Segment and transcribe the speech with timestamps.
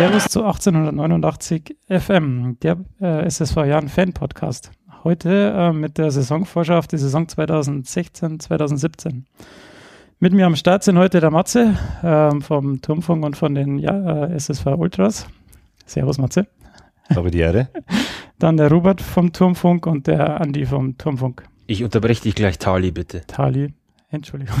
[0.00, 4.70] Servus zu 1889 FM, der äh, SSV Jahren Fan Podcast.
[5.04, 9.24] Heute äh, mit der Saisonvorschau auf die Saison 2016-2017.
[10.18, 14.24] Mit mir am Start sind heute der Matze äh, vom Turmfunk und von den ja,
[14.24, 15.26] äh, SSV Ultras.
[15.84, 16.46] Servus Matze.
[17.14, 17.68] Habe die Ehre.
[18.38, 21.42] Dann der Robert vom Turmfunk und der Andi vom Turmfunk.
[21.66, 23.26] Ich unterbreche dich gleich, Tali, bitte.
[23.26, 23.74] Tali,
[24.08, 24.56] Entschuldigung.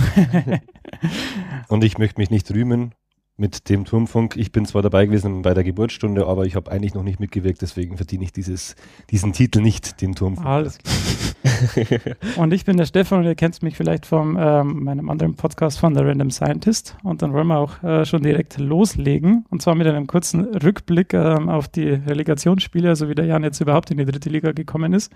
[1.68, 2.92] und ich möchte mich nicht rühmen,
[3.40, 4.36] mit dem Turmfunk.
[4.36, 7.62] Ich bin zwar dabei gewesen bei der Geburtsstunde, aber ich habe eigentlich noch nicht mitgewirkt,
[7.62, 8.76] deswegen verdiene ich dieses,
[9.10, 10.46] diesen Titel nicht, den Turmfunk.
[10.46, 10.94] Alles klar.
[12.36, 15.78] und ich bin der Stefan und ihr kennt mich vielleicht von ähm, meinem anderen Podcast
[15.78, 16.96] von The Random Scientist.
[17.02, 19.46] Und dann wollen wir auch äh, schon direkt loslegen.
[19.48, 23.60] Und zwar mit einem kurzen Rückblick ähm, auf die Relegationsspiele, also wie der Jan jetzt
[23.60, 25.10] überhaupt in die dritte Liga gekommen ist.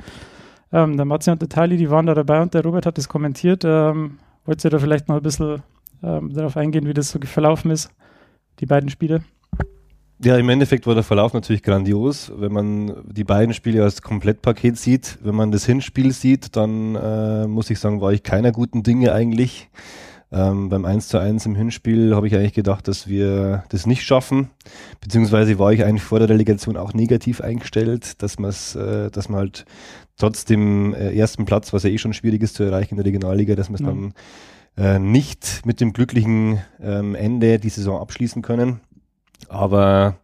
[0.73, 3.09] Ähm, der Matze und der Tali, die waren da dabei und der Robert hat das
[3.09, 3.65] kommentiert.
[3.65, 5.63] Ähm, wollt ihr da vielleicht noch ein bisschen
[6.03, 7.91] ähm, darauf eingehen, wie das so verlaufen ist?
[8.61, 9.23] Die beiden Spiele?
[10.23, 12.33] Ja, im Endeffekt war der Verlauf natürlich grandios.
[12.37, 17.47] Wenn man die beiden Spiele als Komplettpaket sieht, wenn man das Hinspiel sieht, dann äh,
[17.47, 19.69] muss ich sagen, war ich keiner guten Dinge eigentlich.
[20.33, 24.03] Ähm, beim 1 zu 1 im Hinspiel habe ich eigentlich gedacht, dass wir das nicht
[24.03, 24.51] schaffen.
[25.01, 29.41] Beziehungsweise war ich eigentlich vor der Delegation auch negativ eingestellt, dass, man's, äh, dass man
[29.41, 29.65] halt
[30.17, 33.07] trotz dem äh, ersten Platz, was ja eh schon schwierig ist zu erreichen in der
[33.07, 33.87] Regionalliga, dass man es ja.
[33.87, 34.15] dann
[34.77, 38.81] äh, nicht mit dem glücklichen ähm, Ende die Saison abschließen können.
[39.49, 40.17] Aber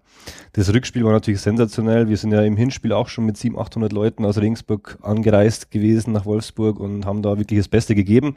[0.53, 2.09] das Rückspiel war natürlich sensationell.
[2.09, 6.13] Wir sind ja im Hinspiel auch schon mit 700, 800 Leuten aus Regensburg angereist gewesen
[6.13, 8.37] nach Wolfsburg und haben da wirklich das Beste gegeben.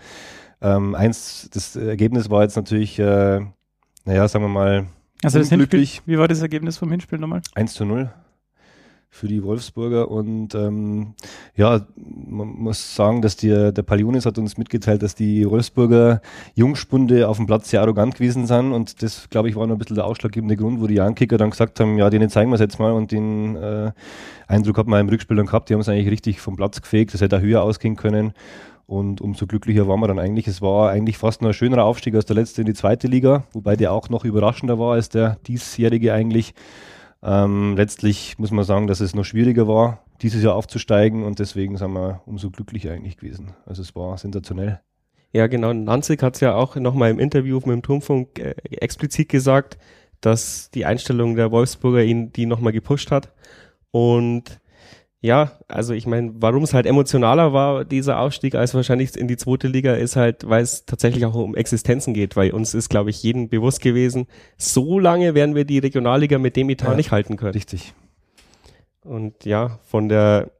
[0.62, 3.42] Ähm, eins, das Ergebnis war jetzt natürlich, äh,
[4.06, 4.86] naja, sagen wir mal,
[5.24, 7.42] also das Hinspiel, wie war das Ergebnis vom Hinspiel nochmal?
[7.56, 8.12] 1 zu 0
[9.14, 10.10] für die Wolfsburger.
[10.10, 11.14] Und ähm,
[11.56, 16.20] ja, man muss sagen, dass die, der Palionis hat uns mitgeteilt, dass die Wolfsburger
[16.56, 18.72] Jungspunde auf dem Platz sehr arrogant gewesen sind.
[18.72, 21.52] Und das, glaube ich, war noch ein bisschen der ausschlaggebende Grund, wo die Young-Kicker dann
[21.52, 22.92] gesagt haben, ja, denen zeigen wir es jetzt mal.
[22.92, 23.92] Und den äh,
[24.48, 27.14] Eindruck hat man im Rückspiel dann gehabt, die haben es eigentlich richtig vom Platz gefegt.
[27.14, 28.34] Das hätte auch höher ausgehen können.
[28.88, 30.48] Und umso glücklicher waren wir dann eigentlich.
[30.48, 33.44] Es war eigentlich fast noch ein schönerer Aufstieg als der letzte in die zweite Liga,
[33.54, 36.56] wobei der auch noch überraschender war als der diesjährige eigentlich.
[37.24, 41.78] Ähm, letztlich muss man sagen, dass es noch schwieriger war, dieses Jahr aufzusteigen und deswegen
[41.78, 43.54] sind wir umso glücklicher eigentlich gewesen.
[43.66, 44.82] Also es war sensationell.
[45.32, 45.74] Ja, genau.
[45.74, 49.78] Nanzig hat es ja auch nochmal im Interview mit dem Turmfunk äh, explizit gesagt,
[50.22, 53.32] dass die Einstellung der Wolfsburger ihn die nochmal gepusht hat.
[53.92, 54.60] Und
[55.24, 59.38] ja, also ich meine, warum es halt emotionaler war, dieser Aufstieg, als wahrscheinlich in die
[59.38, 63.10] zweite Liga, ist halt, weil es tatsächlich auch um Existenzen geht, weil uns ist, glaube
[63.10, 67.12] ich, jedem bewusst gewesen, so lange werden wir die Regionalliga mit dem Etat ja, nicht
[67.12, 67.54] halten können.
[67.54, 67.94] Richtig.
[69.06, 70.52] Und ja, von der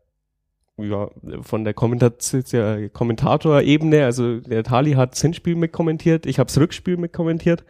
[0.78, 1.10] ja,
[1.42, 7.66] von der Kommentator-Ebene, also der Tali hat das Hinspiel mitkommentiert, ich habe das Rückspiel mitkommentiert.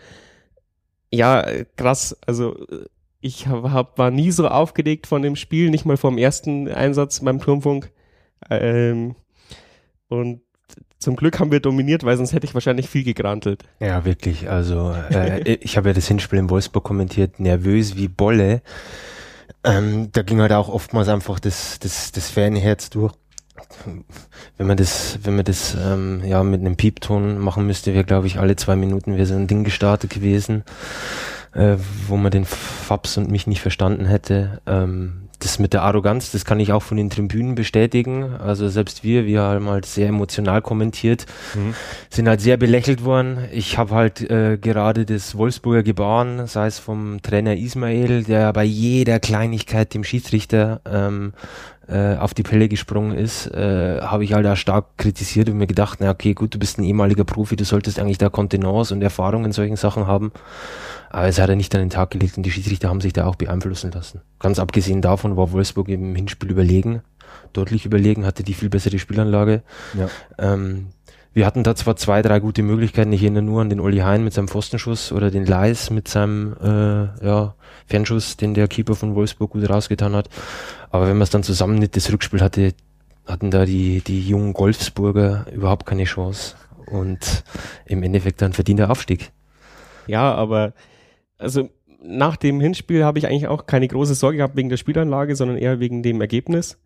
[1.11, 1.43] Ja,
[1.75, 2.55] krass, also
[3.23, 7.21] ich hab, hab, war nie so aufgeregt von dem Spiel, nicht mal vom ersten Einsatz
[7.21, 7.89] beim Turmfunk.
[8.49, 9.15] Ähm,
[10.09, 10.41] und
[10.99, 13.63] zum Glück haben wir dominiert, weil sonst hätte ich wahrscheinlich viel gegrantelt.
[13.79, 14.49] Ja, wirklich.
[14.49, 18.61] Also äh, ich habe ja das Hinspiel in Wolfsburg kommentiert, nervös wie Bolle.
[19.63, 23.13] Ähm, da ging halt auch oftmals einfach das, das, das Fanherz durch.
[24.57, 28.27] Wenn man das, wenn man das ähm, ja mit einem Piepton machen müsste, wäre glaube
[28.27, 30.63] ich alle zwei Minuten wäre so ein Ding gestartet gewesen
[31.53, 31.77] äh,
[32.07, 34.61] wo man den Fabs und mich nicht verstanden hätte.
[34.65, 38.35] Ähm, das mit der Arroganz, das kann ich auch von den Tribünen bestätigen.
[38.39, 41.73] Also selbst wir, wir haben halt sehr emotional kommentiert, mhm.
[42.09, 43.39] sind halt sehr belächelt worden.
[43.51, 48.63] Ich habe halt äh, gerade das Wolfsburger Gebaren, sei es vom Trainer Ismail, der bei
[48.63, 51.33] jeder Kleinigkeit dem Schiedsrichter ähm,
[51.87, 55.67] äh, auf die Pelle gesprungen ist, äh, habe ich halt da stark kritisiert und mir
[55.67, 59.01] gedacht, na okay, gut, du bist ein ehemaliger Profi, du solltest eigentlich da Kontenance und
[59.01, 60.31] Erfahrung in solchen Sachen haben.
[61.09, 63.25] Aber es hat er nicht an den Tag gelegt und die Schiedsrichter haben sich da
[63.25, 64.21] auch beeinflussen lassen.
[64.39, 67.01] Ganz abgesehen davon war Wolfsburg im Hinspiel überlegen,
[67.51, 69.61] deutlich überlegen, hatte die viel bessere Spielanlage.
[69.93, 70.09] Ja.
[70.37, 70.87] Ähm,
[71.33, 73.11] wir hatten da zwar zwei, drei gute Möglichkeiten.
[73.11, 76.55] Ich erinnere nur an den Olli Hein mit seinem Pfostenschuss oder den Leis mit seinem
[76.61, 77.55] äh, ja,
[77.87, 80.29] Fernschuss, den der Keeper von Wolfsburg gut rausgetan hat.
[80.89, 82.73] Aber wenn man es dann zusammennimmt, das Rückspiel hatte,
[83.25, 86.55] hatten da die, die jungen Golfsburger überhaupt keine Chance.
[86.85, 87.43] Und
[87.85, 89.31] im Endeffekt dann verdient der Aufstieg.
[90.07, 90.73] Ja, aber
[91.37, 91.69] also
[92.03, 95.57] nach dem Hinspiel habe ich eigentlich auch keine große Sorge gehabt wegen der Spielanlage, sondern
[95.57, 96.77] eher wegen dem Ergebnis.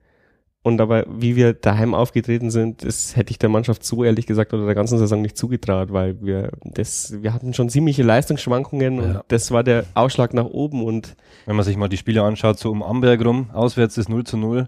[0.63, 4.54] Und aber wie wir daheim aufgetreten sind, das hätte ich der Mannschaft so ehrlich gesagt
[4.54, 9.21] oder der ganzen Saison nicht zugetraut, weil wir das, wir hatten schon ziemliche Leistungsschwankungen und
[9.30, 11.15] das war der Ausschlag nach oben und
[11.45, 14.36] wenn man sich mal die Spiele anschaut, so um Amberg rum, auswärts ist 0 zu
[14.36, 14.68] 0,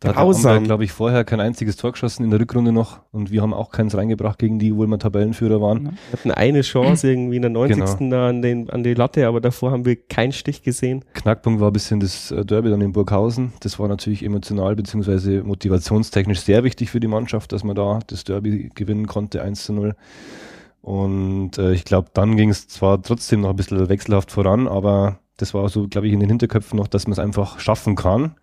[0.00, 3.42] Da hat glaube ich, vorher kein einziges Tor geschossen in der Rückrunde noch und wir
[3.42, 5.84] haben auch keins reingebracht gegen die, obwohl wir Tabellenführer waren.
[5.84, 7.98] Wir hatten eine Chance irgendwie in der 90.
[7.98, 8.10] Genau.
[8.10, 11.04] Da an, den, an die Latte, aber davor haben wir keinen Stich gesehen.
[11.14, 13.52] Knackpunkt war ein bisschen das äh, Derby dann in Burghausen.
[13.58, 15.42] Das war natürlich emotional bzw.
[15.42, 19.72] motivationstechnisch sehr wichtig für die Mannschaft, dass man da das Derby gewinnen konnte, 1 zu
[19.72, 19.96] 0.
[20.80, 25.18] Und äh, ich glaube, dann ging es zwar trotzdem noch ein bisschen wechselhaft voran, aber
[25.38, 28.36] das war so, glaube ich, in den Hinterköpfen noch, dass man es einfach schaffen kann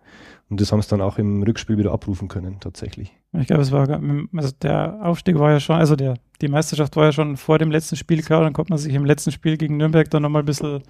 [0.48, 3.12] und das haben sie dann auch im Rückspiel wieder abrufen können, tatsächlich.
[3.32, 7.06] Ich glaube, es war, also der Aufstieg war ja schon, also der, die Meisterschaft war
[7.06, 9.76] ja schon vor dem letzten Spiel klar, dann konnte man sich im letzten Spiel gegen
[9.76, 10.82] Nürnberg dann nochmal ein bisschen,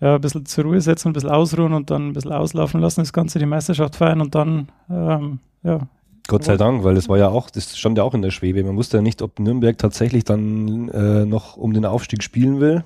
[0.00, 3.00] ja, ein bisschen zur Ruhe setzen, ein bisschen ausruhen und dann ein bisschen auslaufen lassen,
[3.00, 5.88] das Ganze, die Meisterschaft feiern und dann, ähm, ja.
[6.28, 8.62] Gott sei Dank, weil das war ja auch, das stand ja auch in der Schwebe.
[8.62, 12.84] Man wusste ja nicht, ob Nürnberg tatsächlich dann äh, noch um den Aufstieg spielen will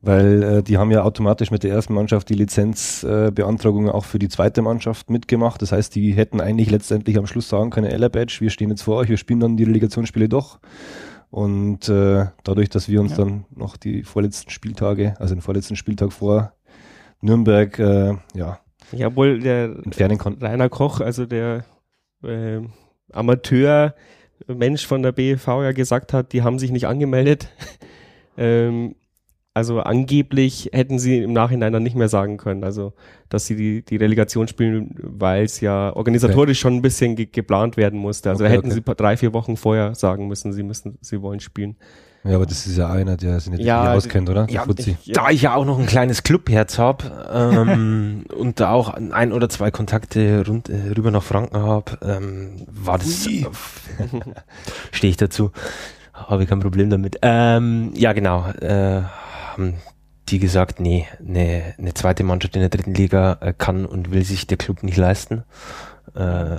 [0.00, 4.18] weil äh, die haben ja automatisch mit der ersten Mannschaft die Lizenzbeantragung äh, auch für
[4.18, 5.60] die zweite Mannschaft mitgemacht.
[5.62, 8.82] Das heißt, die hätten eigentlich letztendlich am Schluss sagen können, Ella Badge, wir stehen jetzt
[8.82, 10.58] vor euch, wir spielen dann die Relegationsspiele doch.
[11.30, 13.18] Und äh, dadurch, dass wir uns ja.
[13.18, 16.52] dann noch die vorletzten Spieltage, also den vorletzten Spieltag vor
[17.20, 18.58] Nürnberg, äh, ja,
[18.92, 20.44] ja, wohl der entfernen konnten.
[20.44, 21.64] Rainer Koch, also der
[22.24, 22.60] äh,
[23.12, 23.94] Amateur
[24.46, 27.48] Mensch von der BEV ja gesagt hat, die haben sich nicht angemeldet.
[28.36, 28.96] ähm,
[29.52, 32.92] also angeblich hätten sie im Nachhinein dann nicht mehr sagen können, also
[33.28, 36.60] dass sie die, die Relegation spielen, weil es ja organisatorisch okay.
[36.60, 38.30] schon ein bisschen ge geplant werden musste.
[38.30, 38.82] Also okay, hätten okay.
[38.86, 41.76] sie drei, vier Wochen vorher sagen müssen, sie müssen, sie wollen spielen.
[42.22, 44.46] Ja, aber das ist ja einer, der sich nicht ja, auskennt, oder?
[44.50, 48.90] Ja, ich, da ich ja auch noch ein kleines Clubherz habe ähm, und da auch
[48.90, 53.26] ein oder zwei Kontakte rund, äh, rüber nach Franken habe, ähm, war das.
[54.92, 55.50] Stehe ich dazu.
[56.12, 57.18] Habe ich kein Problem damit.
[57.22, 58.46] Ähm, ja, genau.
[58.60, 59.02] Äh,
[59.52, 59.74] haben
[60.28, 64.24] die gesagt, nee, eine, eine zweite Mannschaft in der dritten Liga äh, kann und will
[64.24, 65.44] sich der Club nicht leisten.
[66.14, 66.56] Äh,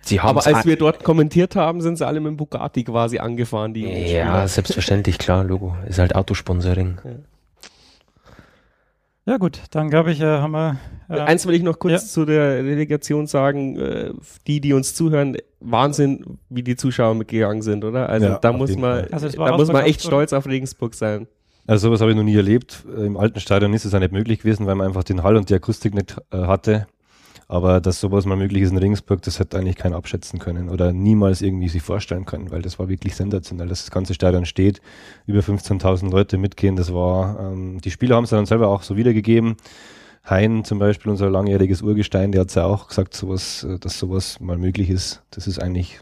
[0.00, 3.18] sie haben Aber als wir dort kommentiert haben, sind sie alle mit dem Bugatti quasi
[3.18, 3.74] angefahren.
[3.74, 4.48] Die ja, Spieler.
[4.48, 5.76] selbstverständlich, klar, Logo.
[5.86, 7.00] Ist halt Autosponsoring.
[7.04, 7.10] Ja.
[9.28, 10.78] Ja gut, dann glaube ich, äh, haben wir.
[11.10, 11.98] Äh, Eins will ich noch kurz ja.
[11.98, 13.78] zu der Relegation sagen.
[13.78, 14.12] Äh,
[14.46, 18.08] die, die uns zuhören, Wahnsinn, wie die Zuschauer mitgegangen sind, oder?
[18.08, 21.28] Also ja, da muss man, also da muss man echt stolz auf Regensburg sein.
[21.68, 22.86] Also sowas habe ich noch nie erlebt.
[22.96, 25.50] Im alten Stadion ist es ja nicht möglich gewesen, weil man einfach den Hall und
[25.50, 26.86] die Akustik nicht äh, hatte.
[27.46, 30.94] Aber dass sowas mal möglich ist in Regensburg, das hätte eigentlich keiner abschätzen können oder
[30.94, 34.80] niemals irgendwie sich vorstellen können, weil das war wirklich sensationell, dass das ganze Stadion steht,
[35.26, 36.74] über 15.000 Leute mitgehen.
[36.74, 39.56] Das war, ähm, die Spieler haben es dann selber auch so wiedergegeben.
[40.24, 44.40] Hein zum Beispiel, unser langjähriges Urgestein, der hat ja auch gesagt, sowas, äh, dass sowas
[44.40, 45.22] mal möglich ist.
[45.32, 46.00] Das ist eigentlich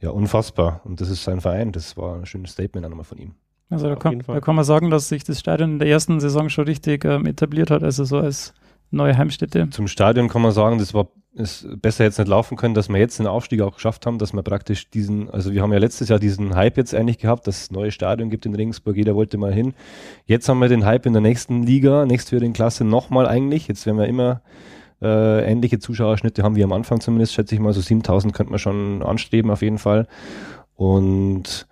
[0.00, 0.80] ja unfassbar.
[0.84, 1.70] Und das ist sein Verein.
[1.72, 3.34] Das war ein schönes Statement auch nochmal von ihm.
[3.70, 6.48] Also da kann, da kann, man sagen, dass sich das Stadion in der ersten Saison
[6.48, 8.52] schon richtig ähm, etabliert hat, also so als
[8.90, 9.70] neue Heimstätte.
[9.70, 12.98] Zum Stadion kann man sagen, das war ist besser jetzt nicht laufen können, dass wir
[12.98, 16.08] jetzt den Aufstieg auch geschafft haben, dass wir praktisch diesen, also wir haben ja letztes
[16.08, 19.38] Jahr diesen Hype jetzt eigentlich gehabt, dass es neue Stadion gibt in Regensburg, jeder wollte
[19.38, 19.74] mal hin.
[20.26, 23.68] Jetzt haben wir den Hype in der nächsten Liga, nächsthöheren Klasse nochmal eigentlich.
[23.68, 24.42] Jetzt werden wir immer
[25.00, 28.58] äh, ähnliche Zuschauerschnitte haben wie am Anfang zumindest, schätze ich mal, so 7000 könnte man
[28.58, 30.08] schon anstreben auf jeden Fall.
[30.74, 31.68] Und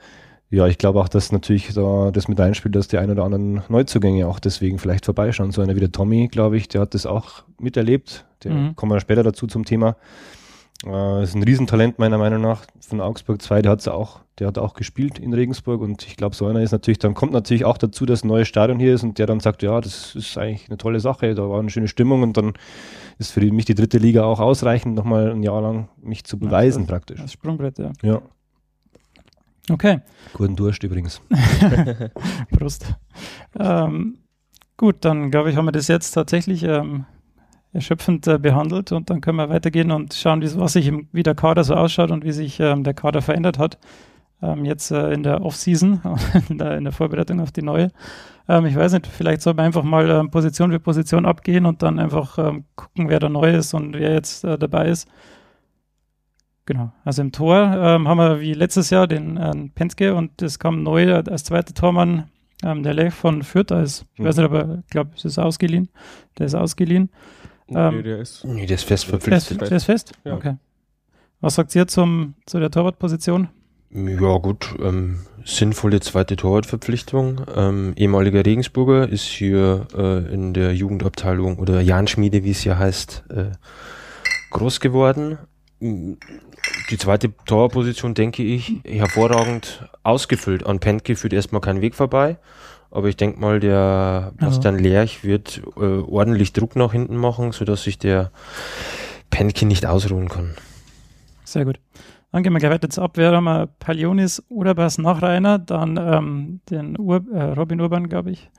[0.50, 3.62] ja, ich glaube auch, dass natürlich da das mit einspielt, dass die ein oder anderen
[3.68, 5.52] Neuzugänge auch deswegen vielleicht vorbeischauen.
[5.52, 8.24] So einer wie der Tommy, glaube ich, der hat das auch miterlebt.
[8.44, 8.76] Der mhm.
[8.76, 9.96] kommen wir später dazu zum Thema.
[10.86, 14.58] Äh, ist ein Riesentalent meiner Meinung nach von Augsburg 2, der hat's auch, der hat
[14.58, 17.78] auch gespielt in Regensburg und ich glaube, so einer ist natürlich, dann kommt natürlich auch
[17.78, 20.68] dazu, dass ein neues Stadion hier ist und der dann sagt, ja, das ist eigentlich
[20.68, 22.52] eine tolle Sache, da war eine schöne Stimmung und dann
[23.18, 26.82] ist für mich die dritte Liga auch ausreichend, nochmal ein Jahr lang mich zu beweisen
[26.82, 27.20] ja, das, praktisch.
[27.20, 27.90] Das Sprungbrett, ja.
[28.02, 28.22] Ja.
[29.70, 30.00] Okay.
[30.34, 31.20] Guten Durst übrigens.
[32.50, 32.94] Prost.
[33.58, 34.18] Ähm,
[34.76, 37.04] gut, dann glaube ich, haben wir das jetzt tatsächlich ähm,
[37.72, 41.22] erschöpfend äh, behandelt und dann können wir weitergehen und schauen, wie, was sich im, wie
[41.22, 43.78] der Kader so ausschaut und wie sich ähm, der Kader verändert hat.
[44.40, 46.00] Ähm, jetzt äh, in der Off-Season,
[46.48, 47.90] in, in, der Vorbereitung auf die neue.
[48.48, 51.82] Ähm, ich weiß nicht, vielleicht soll man einfach mal ähm, Position für Position abgehen und
[51.82, 52.36] dann einfach
[52.76, 55.08] gucken, wer da neu ist und wer jetzt äh, dabei ist.
[56.68, 56.92] Genau.
[57.02, 60.82] Also im Tor ähm, haben wir wie letztes Jahr den äh, Penske und es kam
[60.82, 62.28] neu als zweiter Tormann
[62.62, 63.72] ähm, der Lech von Fürth.
[63.72, 65.88] Als, ich weiß nicht, aber ich glaube, es ist ausgeliehen.
[66.36, 67.08] Der ist ausgeliehen.
[67.70, 69.62] Ähm, nee, der ist, nee, der ist fest verpflichtet.
[69.62, 70.12] Der ist fest?
[70.24, 70.34] Ja.
[70.34, 70.56] Okay.
[71.40, 73.48] Was sagt ihr zum, zu der Torwartposition?
[73.88, 74.74] Ja, gut.
[74.78, 77.46] Ähm, sinnvolle zweite Torwartverpflichtung.
[77.56, 83.24] Ähm, ehemaliger Regensburger ist hier äh, in der Jugendabteilung oder Jahnschmiede, wie es ja heißt,
[83.30, 83.52] äh,
[84.50, 85.38] groß geworden
[85.80, 90.66] die zweite Torposition, denke ich, hervorragend ausgefüllt.
[90.66, 92.38] An Pentke führt erstmal kein Weg vorbei.
[92.90, 94.82] Aber ich denke mal, der Bastian ja.
[94.82, 98.30] Lerch wird äh, ordentlich Druck nach hinten machen, sodass sich der
[99.30, 100.54] Penke nicht ausruhen kann.
[101.44, 101.78] Sehr gut.
[102.32, 103.32] Dann gehen wir gleich weiter zur Abwehr.
[103.32, 108.50] Haben wir Palionis, Urabas, Nachreiner, dann ähm, den Ur äh, Robin Urban, glaube ich,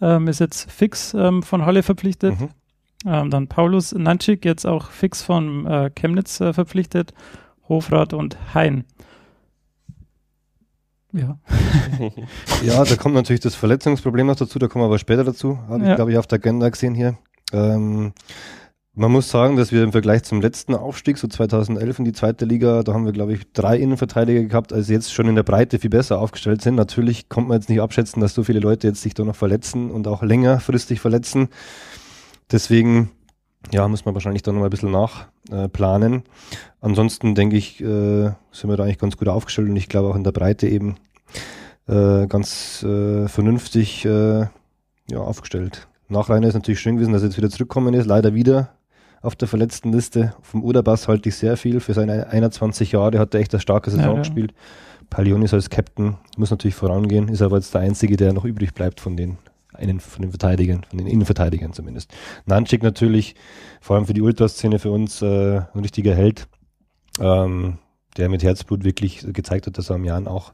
[0.00, 2.38] ähm, ist jetzt fix ähm, von Halle verpflichtet.
[2.40, 2.50] Mhm.
[3.06, 7.12] Ähm, dann Paulus Nanchik, jetzt auch fix von äh, Chemnitz äh, verpflichtet.
[7.68, 8.84] Hofrat und Hein.
[11.12, 11.38] Ja.
[12.64, 15.58] ja, da kommt natürlich das Verletzungsproblem noch dazu, da kommen wir aber später dazu.
[15.68, 15.90] Habe ja.
[15.90, 17.16] ich, glaube ich, auf der Agenda gesehen hier.
[17.52, 18.12] Ähm,
[18.96, 22.44] man muss sagen, dass wir im Vergleich zum letzten Aufstieg, so 2011 in die zweite
[22.44, 25.80] Liga, da haben wir, glaube ich, drei Innenverteidiger gehabt, also jetzt schon in der Breite
[25.80, 26.76] viel besser aufgestellt sind.
[26.76, 29.90] Natürlich kommt man jetzt nicht abschätzen, dass so viele Leute jetzt sich da noch verletzen
[29.90, 31.48] und auch längerfristig verletzen.
[32.50, 33.10] Deswegen,
[33.72, 36.14] ja, muss man wahrscheinlich da noch mal ein bisschen nachplanen.
[36.14, 36.22] Äh,
[36.80, 40.16] Ansonsten denke ich, äh, sind wir da eigentlich ganz gut aufgestellt und ich glaube auch
[40.16, 40.96] in der Breite eben
[41.88, 44.46] äh, ganz äh, vernünftig äh,
[45.10, 45.88] ja, aufgestellt.
[46.08, 48.74] Nachreiner ist natürlich schön gewesen, dass er jetzt wieder zurückgekommen ist, leider wieder
[49.22, 50.34] auf der verletzten Liste.
[50.42, 51.80] Vom Uderbass halte ich sehr viel.
[51.80, 54.18] Für seine 21 Jahre hat er echt eine starke Saison ja, ja.
[54.18, 54.52] gespielt.
[55.08, 59.00] Palionis als Captain muss natürlich vorangehen, ist aber jetzt der Einzige, der noch übrig bleibt
[59.00, 59.38] von den
[59.74, 62.12] einen von den Verteidigern, von den Innenverteidigern zumindest.
[62.46, 63.34] Nanchik natürlich,
[63.80, 66.48] vor allem für die Ultraszene für uns äh, ein richtiger Held,
[67.20, 67.78] ähm,
[68.16, 70.52] der mit Herzblut wirklich gezeigt hat, dass er am Jahren auch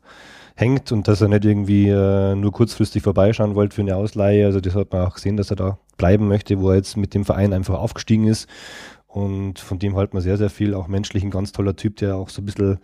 [0.57, 4.47] hängt und dass er nicht irgendwie äh, nur kurzfristig vorbeischauen wollte für eine Ausleihe.
[4.47, 7.15] Also das hat man auch gesehen, dass er da bleiben möchte, wo er jetzt mit
[7.15, 8.49] dem Verein einfach aufgestiegen ist.
[9.07, 10.75] Und von dem halten wir sehr, sehr viel.
[10.75, 12.79] Auch menschlich ein ganz toller Typ, der auch so ein bisschen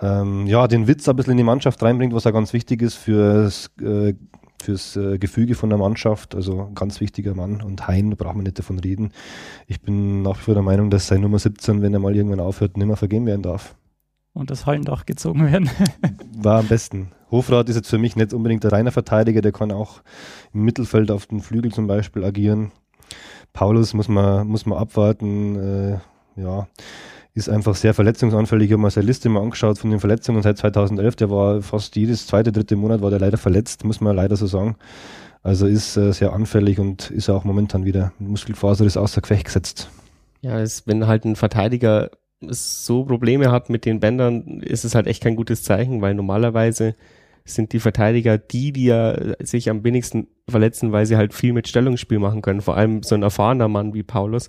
[0.00, 2.96] ähm, ja, den Witz ein bisschen in die Mannschaft reinbringt, was auch ganz wichtig ist
[2.96, 4.14] fürs, äh,
[4.66, 6.34] fürs äh, Gefüge von der Mannschaft.
[6.34, 7.62] Also ganz wichtiger Mann.
[7.62, 9.12] Und Hein, da braucht man nicht davon reden.
[9.66, 12.40] Ich bin nach wie vor der Meinung, dass sein Nummer 17, wenn er mal irgendwann
[12.40, 13.74] aufhört, nicht mehr vergeben werden darf
[14.36, 15.70] und das Hallendach gezogen werden.
[16.36, 17.10] War am besten.
[17.30, 20.02] Hofrat ist jetzt für mich nicht unbedingt der reine Verteidiger, der kann auch
[20.52, 22.70] im Mittelfeld auf den Flügel zum Beispiel agieren.
[23.52, 25.98] Paulus muss man, muss man abwarten, äh,
[26.40, 26.68] ja,
[27.36, 28.68] ist einfach sehr verletzungsanfällig.
[28.68, 31.16] Ich habe mir seine Liste mal angeschaut von den Verletzungen seit 2011.
[31.16, 34.46] Der war fast jedes zweite, dritte Monat war der leider verletzt, muss man leider so
[34.46, 34.76] sagen.
[35.42, 39.90] Also ist äh, sehr anfällig und ist auch momentan wieder Muskelfaser ist außer Gefecht gesetzt.
[40.40, 45.06] Ja, ist, wenn halt ein Verteidiger so Probleme hat mit den Bändern, ist es halt
[45.06, 46.94] echt kein gutes Zeichen, weil normalerweise
[47.44, 51.68] sind die Verteidiger die, die ja sich am wenigsten verletzen, weil sie halt viel mit
[51.68, 52.62] Stellungsspiel machen können.
[52.62, 54.48] Vor allem so ein erfahrener Mann wie Paulus.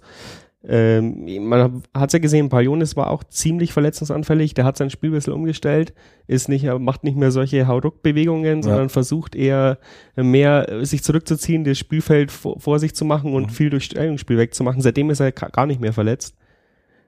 [0.69, 4.53] Ähm, man hat ja gesehen, Palionis war auch ziemlich verletzungsanfällig.
[4.53, 5.93] Der hat sein Spiel ein bisschen umgestellt,
[6.27, 8.89] ist nicht, macht nicht mehr solche Hauruck-Bewegungen, sondern ja.
[8.89, 9.79] versucht eher
[10.17, 13.49] mehr sich zurückzuziehen, das Spielfeld vor, vor sich zu machen und mhm.
[13.49, 14.81] viel durch Stellungsspiel wegzumachen.
[14.81, 16.35] Seitdem ist er gar nicht mehr verletzt.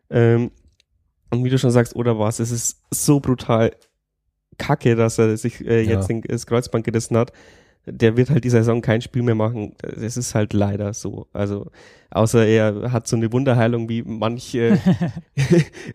[0.10, 0.52] Ähm,
[1.30, 3.72] und wie du schon sagst, oder was, es ist so brutal
[4.58, 6.16] kacke, dass er sich äh, jetzt ja.
[6.16, 7.34] den, das Kreuzband gerissen hat
[7.86, 9.74] der wird halt die Saison kein Spiel mehr machen.
[9.82, 11.28] Das ist halt leider so.
[11.34, 11.72] Also,
[12.12, 14.78] außer er hat so eine Wunderheilung wie manch, äh,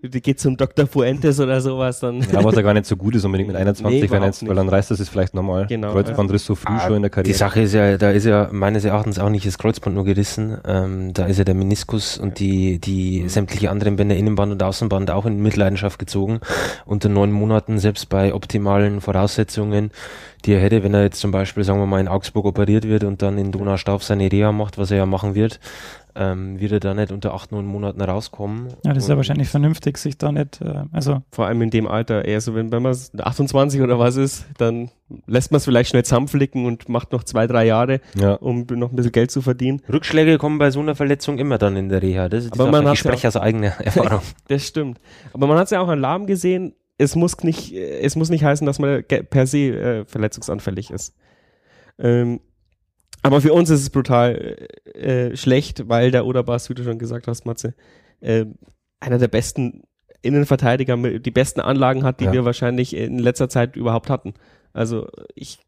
[0.03, 0.87] die geht zum Dr.
[0.87, 2.21] Fuentes oder sowas, dann.
[2.33, 4.55] Ja, was er gar nicht so gut ist unbedingt mit 21, nee, wenn jetzt, weil
[4.55, 5.67] dann reißt das ist vielleicht nochmal.
[5.67, 5.93] Genau.
[5.93, 7.33] Kreuzbandriss so früh ah, schon in der Karriere.
[7.33, 10.59] Die Sache ist ja, da ist ja meines Erachtens auch nicht das Kreuzband nur gerissen.
[10.67, 13.29] Ähm, da ist ja der Meniskus und die, die mhm.
[13.29, 16.41] sämtliche anderen Bänder, Innenband und Außenband auch in Mitleidenschaft gezogen.
[16.87, 19.91] Unter neun Monaten, selbst bei optimalen Voraussetzungen,
[20.45, 23.05] die er hätte, wenn er jetzt zum Beispiel, sagen wir mal, in Augsburg operiert wird
[23.05, 25.61] und dann in Donaustauf seine Reha macht, was er ja machen wird,
[26.17, 28.69] ähm, wird er da nicht unter acht, neun Monaten rauskommen.
[28.85, 31.23] Ja, das ist ja wahrscheinlich vernünftig, sich da nicht, äh, also.
[31.31, 34.91] Vor allem in dem Alter, eher so, wenn, wenn man 28 oder was ist, dann
[35.27, 38.35] lässt man es vielleicht schnell zusammenflicken und macht noch zwei, drei Jahre, ja.
[38.35, 39.83] um noch ein bisschen Geld zu verdienen.
[39.93, 42.29] Rückschläge kommen bei so einer Verletzung immer dann in der Reha.
[42.29, 44.21] Das, das Aber man ich spreche ja aus eigener Erfahrung.
[44.49, 45.01] das stimmt.
[45.33, 48.45] Aber man hat es ja auch an Lahm gesehen, es muss nicht, es muss nicht
[48.45, 51.15] heißen, dass man per se äh, verletzungsanfällig ist.
[51.99, 52.41] Ähm,
[53.23, 57.27] aber für uns ist es brutal äh, schlecht, weil der Oderbas, wie du schon gesagt
[57.27, 57.75] hast, Matze,
[58.21, 58.45] äh,
[59.01, 59.83] einer der besten
[60.23, 62.33] Innenverteidiger, die besten Anlagen hat, die ja.
[62.33, 64.35] wir wahrscheinlich in letzter Zeit überhaupt hatten.
[64.73, 65.59] Also ich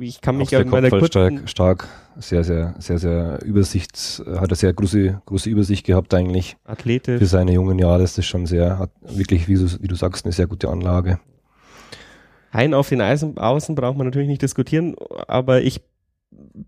[0.00, 4.50] ich kann mich ja in meiner kurzen stark, stark, sehr, sehr, sehr, sehr Übersicht, hat
[4.50, 6.56] er sehr große, große Übersicht gehabt eigentlich.
[6.64, 7.18] Athletisch.
[7.18, 10.24] Für seine jungen Jahre ist das schon sehr, hat wirklich, wie du, wie du sagst,
[10.24, 11.20] eine sehr gute Anlage.
[12.52, 14.94] Hein auf den Außen, Außen braucht man natürlich nicht diskutieren,
[15.26, 15.82] aber ich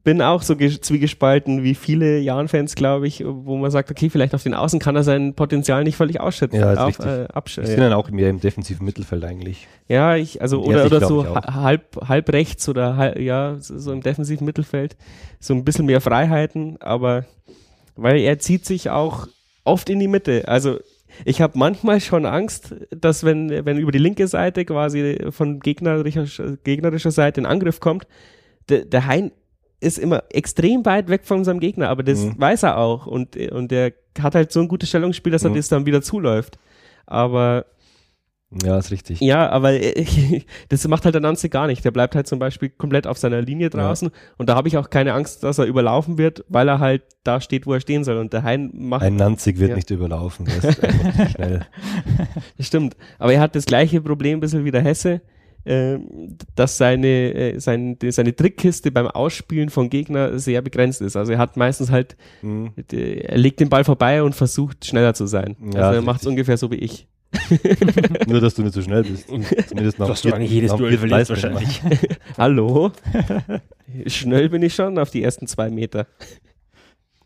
[0.05, 4.43] bin auch so zwiegespalten wie viele Jan-Fans, glaube ich, wo man sagt, okay, vielleicht auf
[4.43, 6.57] den Außen kann er sein Potenzial nicht völlig ausschätzen.
[6.61, 9.67] Ja, auf, äh, absch- Ich bin dann auch mehr im defensiven Mittelfeld eigentlich.
[9.89, 14.45] Ja, ich, also, oder, oder so halb, halb rechts oder halb, ja, so im defensiven
[14.45, 14.97] Mittelfeld.
[15.41, 17.25] So ein bisschen mehr Freiheiten, aber
[17.97, 19.27] weil er zieht sich auch
[19.65, 20.49] oft in die Mitte.
[20.49, 20.79] Also,
[21.25, 26.57] ich habe manchmal schon Angst, dass wenn, wenn über die linke Seite quasi von gegnerischer,
[26.63, 28.07] gegnerischer Seite ein Angriff kommt,
[28.69, 29.31] der, der Hein
[29.81, 32.35] ist immer extrem weit weg von unserem Gegner, aber das mhm.
[32.39, 35.57] weiß er auch und, und der hat halt so ein gutes Stellungsspiel, dass er Mhm.
[35.57, 36.59] das dann wieder zuläuft.
[37.05, 37.67] Aber
[38.63, 39.21] Ja, ist richtig.
[39.21, 40.41] ja, aber äh,
[40.71, 41.85] das macht halt der Nanze gar nicht.
[41.85, 44.89] Der bleibt halt zum Beispiel komplett auf seiner Linie draußen und da habe ich auch
[44.89, 48.17] keine Angst, dass er überlaufen wird, weil er halt da steht, wo er stehen soll.
[48.17, 49.77] Und der Hein macht Ein Nanzig wird Ja.
[49.77, 50.47] nicht überlaufen.
[50.47, 51.67] Der ist einfach schnell.
[52.57, 52.97] Das stimmt.
[53.19, 55.21] Aber er hat das gleiche Problem ein bisschen wie der Hesse,
[56.55, 61.17] dass seine, äh, sein, die- seine Trickkiste beim Ausspielen von Gegner sehr begrenzt ist.
[61.17, 62.71] Also er hat meistens halt, Mhm.
[62.93, 65.57] äh, er legt den Ball vorbei und versucht schneller zu sein.
[65.75, 67.07] Ja, also er macht es ungefähr so wie ich.
[68.29, 69.27] Nur, dass du nicht so schnell bist.
[69.69, 71.83] Zumindest nach Dass du eigentlich jedes Duell verlierst wahrscheinlich.
[72.39, 72.93] Hallo?
[74.07, 76.07] Schnell bin ich schon auf die ersten zwei Meter.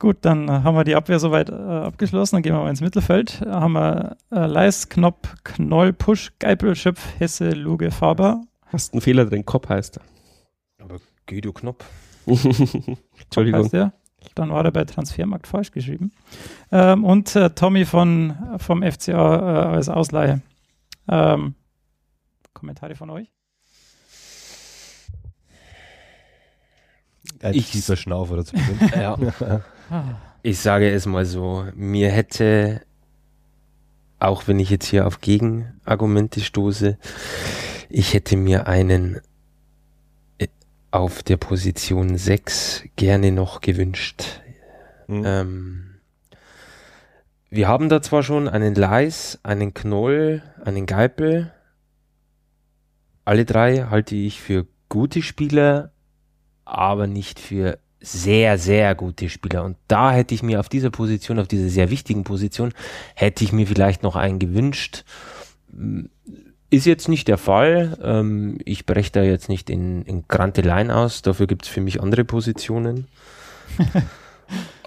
[0.00, 2.37] Gut, dann äh, haben wir die Abwehr soweit äh, abgeschlossen.
[2.37, 3.42] Dann gehen wir mal ins Mittelfeld.
[3.45, 8.40] Da haben wir äh, Leis, Knopp, Knoll, Pusch, Geipel, Schöpf, Hesse, Luge, Faber.
[8.66, 10.02] Hast einen Fehler drin, Kopf heißt er.
[10.83, 11.85] Aber Guido Knopp.
[12.26, 13.62] Entschuldigung.
[13.64, 13.92] Heißt der?
[14.35, 16.12] Dann war er bei Transfermarkt falsch geschrieben.
[16.73, 20.40] Ähm, und äh, Tommy von, vom FCA äh, als Ausleihe.
[21.09, 21.54] Ähm,
[22.54, 23.30] Kommentare von euch?
[27.42, 28.57] Ein Ich- tiefer Schnauf oder so.
[28.97, 29.16] Ja.
[30.42, 32.82] Ich sage es mal so, mir hätte,
[34.18, 36.97] auch wenn ich jetzt hier auf Gegenargumente stoße,
[37.88, 39.20] ich hätte mir einen
[40.38, 40.49] äh,
[40.90, 44.40] auf der Position 6 gerne noch gewünscht.
[45.09, 45.23] Mhm.
[45.26, 45.90] Ähm,
[47.50, 51.52] wir haben da zwar schon einen Leis, einen Knoll, einen Geipel.
[53.25, 55.90] Alle drei halte ich für gute Spieler,
[56.64, 59.64] aber nicht für sehr, sehr gute Spieler.
[59.64, 62.73] Und da hätte ich mir auf dieser Position, auf dieser sehr wichtigen Position,
[63.14, 65.04] hätte ich mir vielleicht noch einen gewünscht.
[66.71, 67.99] Ist jetzt nicht der Fall.
[68.02, 71.23] Ähm, ich breche da jetzt nicht in, in Granteleien aus.
[71.23, 73.07] Dafür gibt es für mich andere Positionen.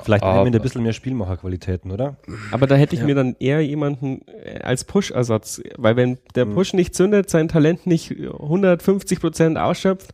[0.04, 2.18] Vielleicht nehmen wir ein bisschen mehr Spielmacherqualitäten, oder?
[2.52, 3.06] Aber da hätte ich Ja.
[3.08, 6.56] mir dann eher jemanden äh, als Push-Ersatz, weil wenn der Mhm.
[6.56, 10.14] Push nicht zündet, sein Talent nicht 150 Prozent ausschöpft,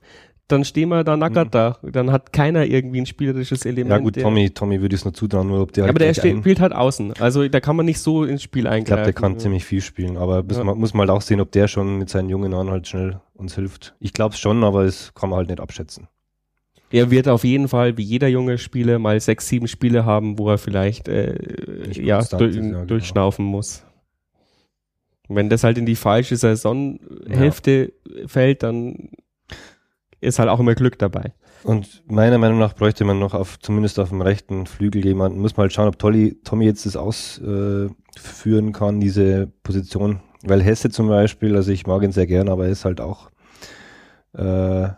[0.52, 1.52] dann stehen wir da nackert Mhm.
[1.52, 1.78] da.
[1.84, 3.90] Dann hat keiner irgendwie ein spielerisches Element.
[3.92, 6.38] Ja gut, Tommy, Tommy würde ich es nur zutrauen, nur ob der aber der steht,
[6.40, 7.14] spielt halt außen.
[7.20, 8.86] Also da kann man nicht so ins Spiel Ich eingreifen.
[8.86, 10.64] glaube, der kann ziemlich viel spielen, aber muss, Ja.
[10.64, 13.22] man, muss man halt auch sehen, ob der schon mit seinen jungen Jahren halt schnell
[13.36, 13.96] uns hilft.
[14.00, 16.08] Ich glaube es schon, aber das kann man halt nicht abschätzen.
[16.92, 20.50] Er wird auf jeden Fall, wie jeder junge Spieler, mal sechs, sieben Spiele haben, wo
[20.50, 21.36] er vielleicht äh,
[21.92, 22.86] ja, durch, ja, genau.
[22.86, 23.84] durchschnaufen muss.
[25.28, 27.94] Wenn das halt in die falsche Saisonhälfte
[28.26, 29.10] fällt, dann
[30.22, 31.34] ist halt auch immer Glück dabei.
[31.64, 35.40] Und meiner Meinung nach bräuchte man noch auf, zumindest auf dem rechten Flügel jemanden.
[35.40, 40.22] Muss man halt schauen, ob Tolly, Tommy jetzt das ausführen äh, kann, diese Position.
[40.44, 43.30] Weil Hesse zum Beispiel, also ich mag ihn sehr gern, aber er ist halt auch
[44.34, 44.90] äh,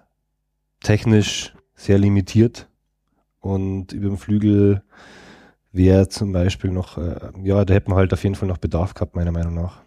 [0.84, 2.68] technisch sehr limitiert.
[3.40, 4.84] Und über dem Flügel
[5.72, 8.94] wäre zum Beispiel noch, äh, ja, da hätte man halt auf jeden Fall noch Bedarf
[8.94, 9.82] gehabt, meiner Meinung nach.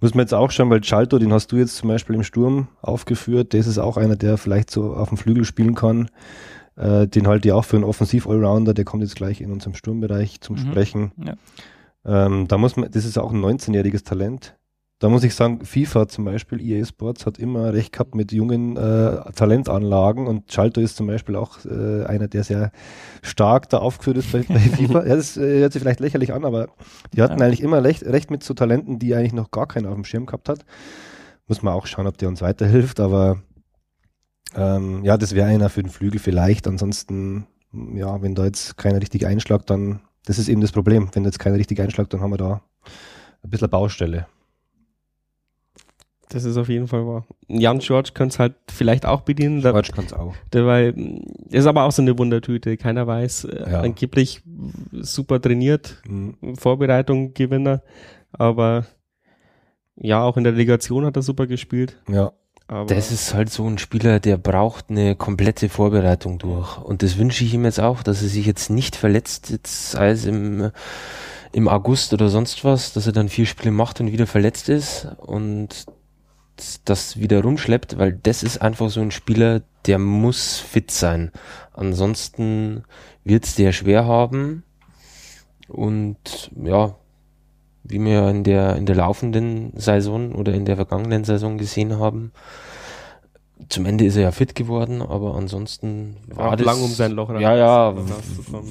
[0.00, 2.68] Muss man jetzt auch schauen, weil Schalto, den hast du jetzt zum Beispiel im Sturm
[2.82, 6.08] aufgeführt, das ist auch einer, der vielleicht so auf dem Flügel spielen kann.
[6.76, 10.40] Äh, den halte ich auch für einen Offensiv-Allrounder, der kommt jetzt gleich in unserem Sturmbereich
[10.40, 10.60] zum Mhm.
[10.60, 11.12] Sprechen.
[11.24, 11.34] Ja.
[12.04, 14.54] Ähm, da muss man, das ist auch ein 19-jähriges Talent.
[14.98, 18.78] Da muss ich sagen, FIFA zum Beispiel, EA Sports hat immer recht gehabt mit jungen
[18.78, 22.72] äh, Talentanlagen und Schalto ist zum Beispiel auch äh, einer, der sehr
[23.22, 25.04] stark da aufgeführt ist bei, bei FIFA.
[25.06, 26.68] Ja, das äh, hört sich vielleicht lächerlich an, aber
[27.12, 27.44] die hatten Ja.
[27.44, 30.24] eigentlich immer recht, recht mit so Talenten, die eigentlich noch gar keiner auf dem Schirm
[30.24, 30.64] gehabt hat.
[31.46, 33.42] Muss man auch schauen, ob der uns weiterhilft, aber
[34.54, 36.66] ähm, ja, das wäre einer für den Flügel vielleicht.
[36.66, 37.46] Ansonsten,
[37.94, 41.10] ja, wenn da jetzt keiner richtig einschlagt, dann, das ist eben das Problem.
[41.12, 42.62] Wenn jetzt keiner richtig einschlagt, dann haben wir da
[43.44, 44.26] ein bisschen Baustelle.
[46.28, 47.24] Das ist auf jeden Fall wahr.
[47.46, 50.34] Jan George könnte es halt vielleicht auch bedienen, da, Quatsch kann's auch.
[50.52, 52.76] der, weil mh, ist aber auch so eine Wundertüte.
[52.76, 53.80] Keiner weiß, äh, Ja.
[53.82, 54.42] angeblich
[54.92, 56.56] super trainiert, Mhm.
[56.56, 57.82] Vorbereitung Gewinner,
[58.32, 58.86] aber
[59.96, 61.96] ja, auch in der Delegation hat er super gespielt.
[62.08, 62.32] Ja,
[62.68, 66.76] Aber Das ist halt so ein Spieler, der braucht eine komplette Vorbereitung durch.
[66.78, 70.10] Und das wünsche ich ihm jetzt auch, dass er sich jetzt nicht verletzt, jetzt sei
[70.10, 70.70] es im,
[71.52, 75.06] im August oder sonst was, dass er dann vier Spiele macht und wieder verletzt ist
[75.18, 75.86] und
[76.84, 81.30] das wieder rumschleppt, weil das ist einfach so ein Spieler, der muss fit sein.
[81.72, 82.84] Ansonsten
[83.24, 84.62] wird's der schwer haben.
[85.68, 86.94] Und ja,
[87.84, 92.32] wie wir in der, in der laufenden Saison oder in der vergangenen Saison gesehen haben,
[93.68, 97.12] zum Ende ist er ja fit geworden, aber ansonsten war war das lang um sein
[97.12, 97.94] Loch ja, ja,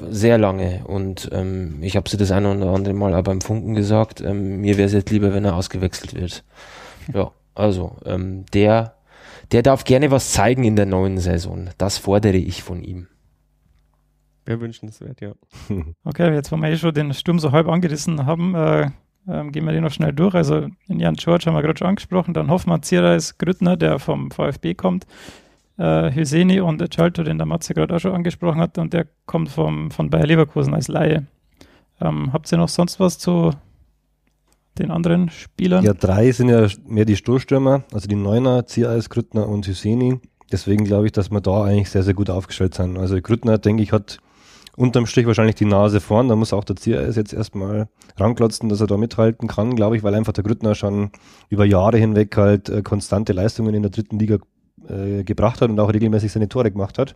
[0.10, 0.84] sehr lange.
[0.86, 4.62] Und ähm, ich habe sie das eine oder andere Mal auch beim Funken gesagt, ähm,
[4.62, 6.44] mir wäre es jetzt lieber, wenn er ausgewechselt wird.
[7.14, 8.96] Ja, also ähm, der,
[9.52, 11.70] der darf gerne was zeigen in der neuen Saison.
[11.78, 13.08] Das fordere ich von ihm.
[14.46, 15.34] Wäre wünschenswert, ja.
[16.04, 18.92] Okay, jetzt, wo wir eh schon den Sturm so halb angerissen haben, äh,
[19.28, 20.36] ähm, gehen wir den noch schnell durch.
[20.36, 24.30] Also, in Jan George haben wir gerade schon angesprochen, dann Hoffmann, Ziereis, Grüttner, der vom
[24.30, 25.08] VfB kommt,
[25.78, 29.50] äh, Hüseni und Chalto, den der Matze gerade auch schon angesprochen hat, und der kommt
[29.50, 31.26] vom, von Bayer Leverkusen als Laie.
[32.00, 33.52] Ähm, habt ihr noch sonst was zu
[34.80, 35.84] den anderen Spielern?
[35.84, 40.20] Ja, drei sind ja mehr die Stoßstürmer, also die Neuner, Ziereis, Grüttner und Hüseni.
[40.52, 42.98] Deswegen glaube ich, dass wir da eigentlich sehr, sehr gut aufgestellt sind.
[42.98, 44.20] Also Grüttner, denke ich, hat
[44.76, 46.28] unterm Strich wahrscheinlich die Nase vorn.
[46.28, 50.04] Da muss auch der Ziereis jetzt erstmal ranklotzen, dass er da mithalten kann, glaube ich,
[50.04, 51.12] weil einfach der Grüttner schon
[51.50, 54.38] über Jahre hinweg halt äh, konstante Leistungen in der dritten Liga
[54.88, 57.16] äh, gebracht hat und auch regelmäßig seine Tore gemacht hat.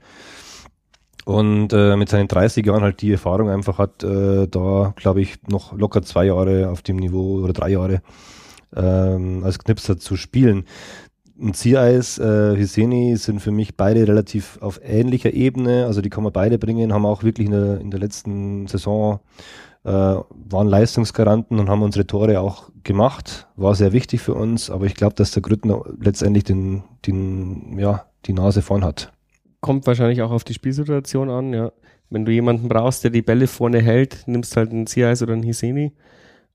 [1.29, 5.37] Und äh, mit seinen 30 Jahren halt die Erfahrung einfach hat, äh, da glaube ich
[5.47, 8.01] noch locker zwei Jahre auf dem Niveau oder drei Jahre
[8.75, 10.65] ähm, als Knipser zu spielen.
[11.39, 15.85] Und Ziereis, äh, Hyseni sind für mich beide relativ auf ähnlicher Ebene.
[15.85, 19.19] Also die kann man beide bringen, haben auch wirklich in der, in der letzten Saison
[19.83, 23.47] äh, waren Leistungsgaranten und haben unsere Tore auch gemacht.
[23.55, 28.05] War sehr wichtig für uns, aber ich glaube, dass der Grüttner letztendlich den, den, ja,
[28.25, 29.13] die Nase vorn hat.
[29.61, 31.71] Kommt wahrscheinlich auch auf die Spielsituation an, ja.
[32.09, 35.43] Wenn du jemanden brauchst, der die Bälle vorne hält, nimmst halt einen Ziereis oder einen
[35.43, 35.91] Hiseni.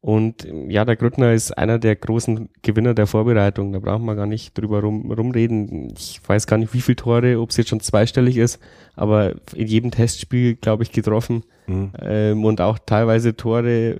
[0.01, 3.73] Und ja, der Grüttner ist einer der großen Gewinner der Vorbereitung.
[3.73, 5.95] Da brauchen wir gar nicht drüber rum, rumreden.
[5.97, 8.59] Ich weiß gar nicht, wie viele Tore, ob es jetzt schon zweistellig ist,
[8.97, 11.45] aber in jedem Testspiel, glaube ich, getroffen.
[11.67, 11.93] Mhm.
[12.03, 13.97] Ähm, und auch teilweise Tore,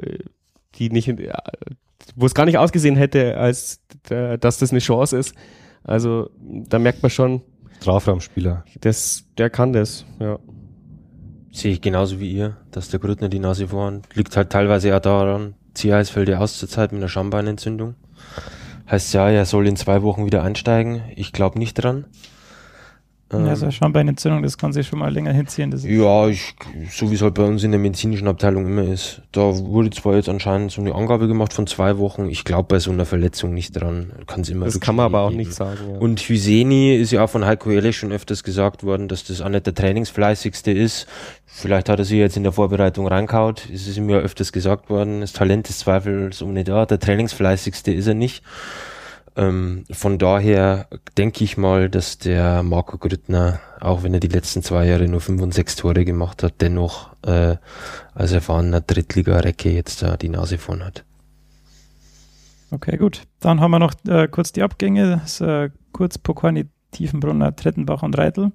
[0.75, 1.11] die nicht,
[2.17, 5.35] wo es gar nicht ausgesehen hätte, als dass das eine Chance ist.
[5.85, 7.41] Also da merkt man schon.
[7.85, 8.65] Strafraumspieler.
[8.81, 10.39] Das, der kann das, ja.
[11.53, 15.01] Sehe ich genauso wie ihr, dass der Grüttner die Nase vorn liegt halt teilweise auch
[15.01, 17.95] daran, Ziereis fällt ja aus zur Zeit mit einer Schambeinentzündung.
[18.91, 21.03] Heißt ja, er soll in zwei Wochen wieder einsteigen.
[21.15, 22.07] Ich glaube nicht dran.
[23.35, 25.75] Ähm, also Schambeinentzündung, das kann sich schon mal länger hinziehen.
[25.85, 26.55] ja, ich,
[26.91, 29.23] so wie es halt bei uns in der medizinischen Abteilung immer ist.
[29.33, 32.29] Da wurde zwar jetzt anscheinend so eine Angabe gemacht von zwei Wochen.
[32.29, 34.13] Ich glaube bei so einer Verletzung nicht dran.
[34.27, 35.79] Kann es immer Das kann man aber auch nicht sagen.
[35.93, 35.99] Ja.
[35.99, 39.49] Und Hyseni ist ja auch von Heiko Ehrlich schon öfters gesagt worden, dass das auch
[39.49, 41.07] nicht der trainingsfleißigste ist.
[41.47, 43.69] Vielleicht hat er sich jetzt in der Vorbereitung reinkaut.
[43.73, 45.21] Es ist ihm ja öfters gesagt worden.
[45.21, 46.87] Das Talent ist zweifelsohne da.
[46.87, 48.43] Der trainingsfleißigste ist er nicht.
[49.37, 50.87] Ähm, von daher
[51.19, 55.21] denke ich mal, dass der Marco Grüttner, auch wenn er die letzten zwei Jahre nur
[55.21, 57.57] fünf und sechs Tore gemacht hat, dennoch äh,
[58.15, 61.05] als erfahrener Drittliga-Recke jetzt da die Nase vorn hat.
[62.71, 63.23] Okay, gut.
[63.41, 65.21] Dann haben wir noch äh, kurz die Abgänge.
[65.23, 68.53] Das, äh, kurz Pokorny, Tiefenbrunner, Trettenbach und Reitel.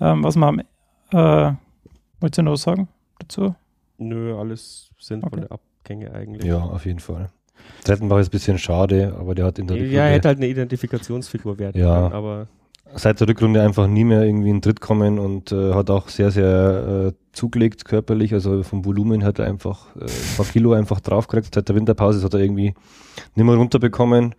[0.00, 0.60] Ähm, was wir haben,
[1.10, 1.52] äh,
[2.20, 2.88] wolltest du noch sagen
[3.18, 3.54] dazu?
[3.98, 5.54] Nö, alles sinnvolle okay.
[5.54, 6.44] Abgänge eigentlich.
[6.44, 7.30] Ja, auf jeden Fall.
[7.86, 9.94] Trettenbach ist ein bisschen schade, aber der hat in der Rückrunde.
[9.94, 12.02] Ja, er hätte halt eine Identifikationsfigur werden ja.
[12.02, 12.48] können, aber.
[12.94, 16.30] Seit der Rückrunde einfach nie mehr irgendwie in Dritt kommen und äh, hat auch sehr,
[16.30, 18.32] sehr äh, zugelegt körperlich.
[18.32, 21.54] Also vom Volumen hat er einfach äh, ein paar Kilo einfach draufgekriegt.
[21.54, 22.74] Seit der Winterpause hat er irgendwie
[23.34, 24.34] nicht mehr runterbekommen.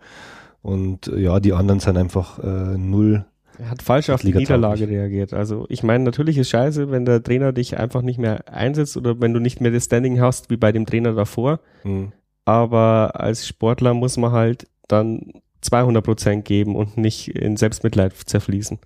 [0.62, 3.26] Und äh, ja, die anderen sind einfach äh, null.
[3.58, 5.34] Er hat falsch auf die Niederlage reagiert.
[5.34, 9.20] Also ich meine, natürlich ist scheiße, wenn der Trainer dich einfach nicht mehr einsetzt oder
[9.20, 11.60] wenn du nicht mehr das Standing hast wie bei dem Trainer davor.
[11.84, 12.12] Mhm
[12.48, 18.78] aber als Sportler muss man halt dann 200 Prozent geben und nicht in Selbstmitleid zerfließen.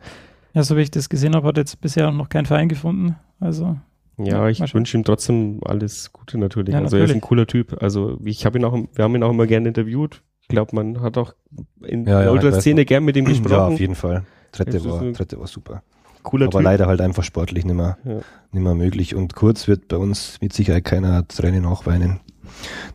[0.53, 3.15] Ja, so wie ich das gesehen habe, hat jetzt bisher noch kein Verein gefunden.
[3.39, 3.77] Also
[4.19, 6.73] ja, ich wünsche ihm trotzdem alles Gute natürlich.
[6.73, 7.11] Ja, also natürlich.
[7.11, 7.81] er ist ein cooler Typ.
[7.81, 10.23] Also ich habe ihn auch, wir haben ihn auch immer gerne interviewt.
[10.41, 11.33] Ich glaube, man hat auch
[11.83, 13.53] in ja, der ja, Szene gern mit ihm gesprochen.
[13.53, 14.25] Ja, auf jeden Fall.
[14.51, 15.85] Dritte war, dritte war super.
[16.25, 16.65] Cooler Aber typ.
[16.65, 18.21] leider halt einfach sportlich nicht mehr, ja.
[18.51, 19.15] nicht mehr möglich.
[19.15, 22.19] Und kurz wird bei uns mit Sicherheit keiner Tränen nachweinen.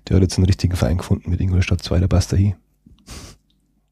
[0.08, 2.08] Der hat jetzt einen richtigen Verein gefunden mit Ingolstadt 2, der
[2.38, 2.56] hin.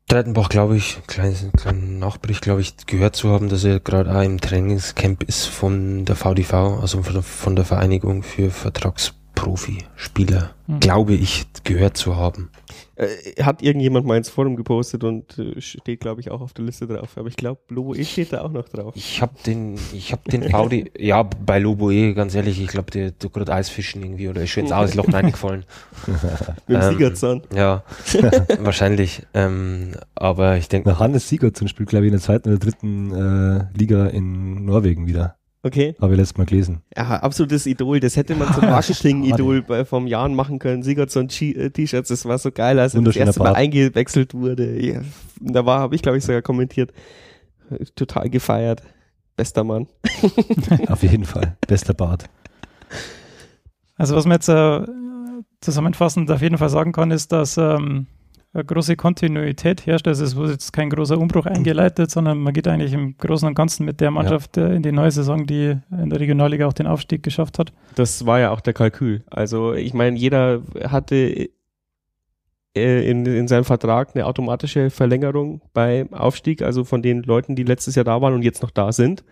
[0.08, 4.22] Breitenbach, glaube ich, kleinen, kleinen Nachbericht, glaube ich, gehört zu haben, dass er gerade auch
[4.22, 8.52] im Trainingscamp ist von der VDV, also von der, von der Vereinigung für
[9.36, 10.80] Vertragsprofi-Spieler, mhm.
[10.80, 12.50] glaube ich, gehört zu haben.
[12.96, 16.66] Äh, hat irgendjemand mal ins Forum gepostet und äh, steht, glaube ich, auch auf der
[16.66, 17.18] Liste drauf.
[17.18, 18.94] Aber ich glaube, Lobo E steht da auch noch drauf.
[18.96, 22.92] Ich habe den, ich habe den Paudi, ja, bei Lobo E, ganz ehrlich, ich glaube,
[22.92, 25.66] der tut gerade Eisfischen irgendwie oder ist schon ins Ausloch reingefallen.
[26.68, 27.42] Mit dem ähm, Siegerzahn.
[27.54, 27.84] Ja,
[28.60, 29.24] wahrscheinlich.
[29.34, 30.98] Ähm, aber ich denke.
[31.00, 35.36] Hannes Siegerzahn spielt, glaube ich, in der zweiten oder dritten äh, Liga in Norwegen wieder.
[35.66, 35.96] Okay.
[36.00, 36.84] Habe ich letztes Mal gelesen.
[36.96, 38.00] Ja, absolutes Idol.
[38.00, 40.84] Das hätte man zum Marketing-Idol vom Jahren machen können.
[40.84, 44.80] Sigurdsson äh, T-Shirts, das war so geil, als er das erste Mal eingewechselt wurde.
[44.80, 45.02] Ja,
[45.40, 46.94] da war, habe ich glaube ich sogar kommentiert.
[47.96, 48.84] Total gefeiert.
[49.38, 49.88] Bester Mann.
[50.88, 51.58] Auf jeden Fall.
[51.68, 52.26] Bester Bart.
[53.96, 54.82] Also was man jetzt äh,
[55.62, 58.06] zusammenfassend auf jeden Fall sagen kann, ist, dass ähm,
[58.64, 60.08] große Kontinuität herrscht.
[60.08, 63.56] Also es wurde jetzt kein großer Umbruch eingeleitet, sondern man geht eigentlich im Großen und
[63.56, 64.68] Ganzen mit der Mannschaft ja.
[64.68, 67.74] Äh, in die neue Saison, die in der Regionalliga auch den Aufstieg geschafft hat.
[67.96, 69.24] Das war ja auch der Kalkül.
[69.30, 71.50] Also ich meine, jeder hatte
[72.76, 77.64] äh, in, in seinem Vertrag eine automatische Verlängerung beim Aufstieg, also von den Leuten, die
[77.64, 79.24] letztes Jahr da waren und jetzt noch da sind.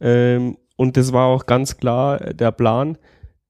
[0.00, 2.96] Ähm, und das war auch ganz klar der Plan,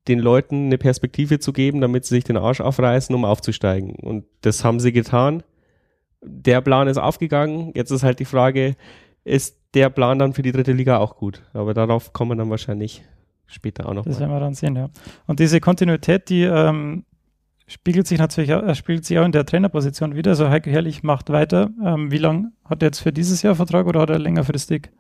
[0.09, 3.97] den Leuten eine Perspektive zu geben, damit sie sich den Arsch aufreißen, um aufzusteigen.
[3.97, 5.43] Und das haben sie getan.
[6.23, 7.73] Der Plan ist aufgegangen.
[7.75, 8.77] Jetzt ist halt die Frage,
[9.25, 11.43] ist der Plan dann für die dritte Liga auch gut?
[11.53, 13.03] Aber darauf kommen wir dann wahrscheinlich
[13.47, 14.05] später auch noch.
[14.05, 14.21] Das mal.
[14.21, 14.91] werden wir dann sehen, ja.
[15.27, 17.05] Und diese Kontinuität, die ähm,
[17.67, 20.31] spiegelt sich natürlich auch, spiegelt sich auch in der Trainerposition wieder.
[20.31, 21.71] Also Heiko Herrlich macht weiter.
[21.85, 24.91] Ähm, wie lange hat er jetzt für dieses Jahr Vertrag oder hat er längerfristig?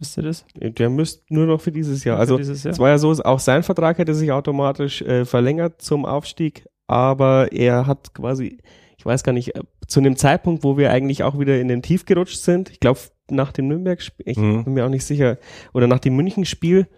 [0.00, 0.44] Wisst ihr das?
[0.54, 2.18] Der müsste nur noch für dieses Jahr.
[2.18, 6.66] Also es war ja so, auch sein Vertrag hätte sich automatisch äh, verlängert zum Aufstieg,
[6.86, 8.58] aber er hat quasi,
[8.96, 11.82] ich weiß gar nicht, äh, zu einem Zeitpunkt, wo wir eigentlich auch wieder in den
[11.82, 12.98] Tief gerutscht sind, ich glaube
[13.30, 14.64] nach dem Nürnberg-Spiel, ich mhm.
[14.64, 15.36] bin mir auch nicht sicher,
[15.74, 16.88] oder nach dem München-Spiel,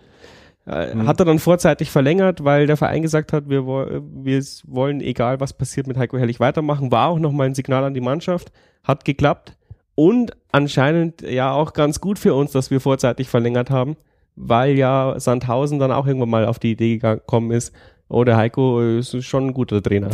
[0.67, 1.09] äh, mhm.
[1.09, 5.53] Hat er dann vorzeitig verlängert, weil der Verein gesagt hat, wir, wir wollen, egal was
[5.53, 6.93] passiert, mit Heiko Herrlich weitermachen.
[6.93, 8.53] War auch nochmal ein Signal an die Mannschaft.
[8.85, 9.57] Hat geklappt.
[10.03, 13.97] Und anscheinend ja auch ganz gut für uns, dass wir vorzeitig verlängert haben,
[14.35, 17.73] weil ja Sandhausen dann auch irgendwann mal auf die Idee gekommen ist,
[18.09, 20.11] oh, der Heiko ist schon ein guter Trainer.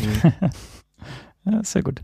[1.46, 2.02] ja, sehr gut.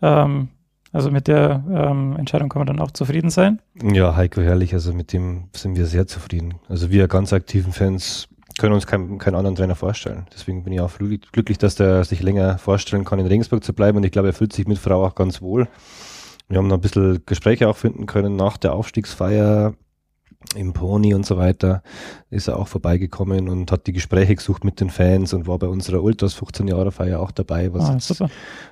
[0.00, 0.48] Ähm,
[0.90, 3.60] also mit der ähm, Entscheidung kann man dann auch zufrieden sein.
[3.82, 6.54] Ja, Heiko Herrlich, also mit dem sind wir sehr zufrieden.
[6.66, 10.24] Also wir ganz aktiven Fans können uns keinen, keinen anderen Trainer vorstellen.
[10.32, 13.98] Deswegen bin ich auch glücklich, dass der sich länger vorstellen kann, in Regensburg zu bleiben.
[13.98, 15.68] Und ich glaube, er fühlt sich mit Frau auch ganz wohl.
[16.48, 19.74] Wir haben noch ein bisschen Gespräche auch finden können nach der Aufstiegsfeier
[20.54, 21.82] im Pony und so weiter,
[22.30, 25.66] ist er auch vorbeigekommen und hat die Gespräche gesucht mit den Fans und war bei
[25.66, 28.24] unserer Ultras 15 Jahre Feier auch dabei, was, ah, jetzt,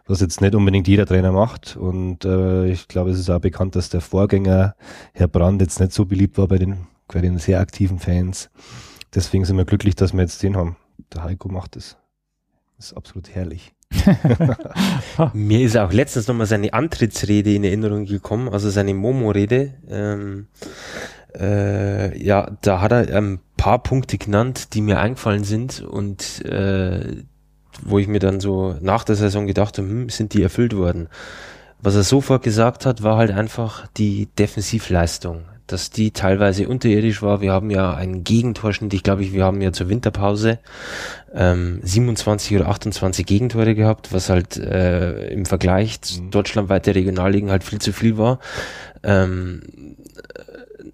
[0.06, 1.76] was jetzt nicht unbedingt jeder Trainer macht.
[1.76, 4.74] Und äh, ich glaube, es ist auch bekannt, dass der Vorgänger,
[5.12, 8.48] Herr Brand, jetzt nicht so beliebt war bei den, bei den sehr aktiven Fans.
[9.14, 10.76] Deswegen sind wir glücklich, dass wir jetzt den haben.
[11.12, 11.96] Der Heiko macht es.
[12.76, 13.75] Das ist absolut herrlich.
[15.32, 19.74] Mir ist auch letztens nochmal seine Antrittsrede in Erinnerung gekommen, also seine Momo-Rede.
[19.88, 20.48] Ähm,
[21.38, 27.24] äh, ja, da hat er ein paar Punkte genannt, die mir eingefallen sind und äh,
[27.82, 31.08] wo ich mir dann so nach der Saison gedacht habe, hm, sind die erfüllt worden.
[31.80, 37.40] Was er sofort gesagt hat, war halt einfach die Defensivleistung, dass die teilweise unterirdisch war.
[37.40, 40.58] Wir haben ja einen Gegentorschnitt, ich glaube, wir haben ja zur Winterpause
[41.34, 46.30] ähm, 27 oder 28 Gegentore gehabt, was halt äh, im Vergleich mhm.
[46.30, 48.38] deutschlandweit der Regionalligen halt viel zu viel war.
[49.02, 49.95] Ähm,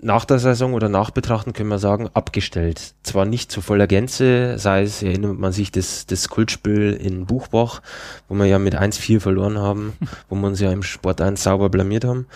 [0.02, 2.94] nach der Saison oder nachbetrachten können wir sagen, abgestellt.
[3.04, 7.82] Zwar nicht zu voller Gänze, sei es, erinnert man sich das, das Kultspiel in Buchbach,
[8.28, 9.92] wo wir ja mit 1-4 verloren haben,
[10.28, 12.26] wo wir uns ja im Sport 1 sauber blamiert haben.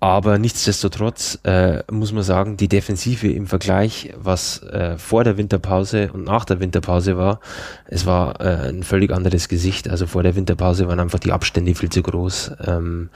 [0.00, 6.10] Aber nichtsdestotrotz äh, muss man sagen, die Defensive im Vergleich, was äh, vor der Winterpause
[6.12, 7.40] und nach der Winterpause war,
[7.86, 9.88] es war äh, ein völlig anderes Gesicht.
[9.88, 12.52] Also vor der Winterpause waren einfach die Abstände viel zu groß.
[12.64, 13.08] Ähm,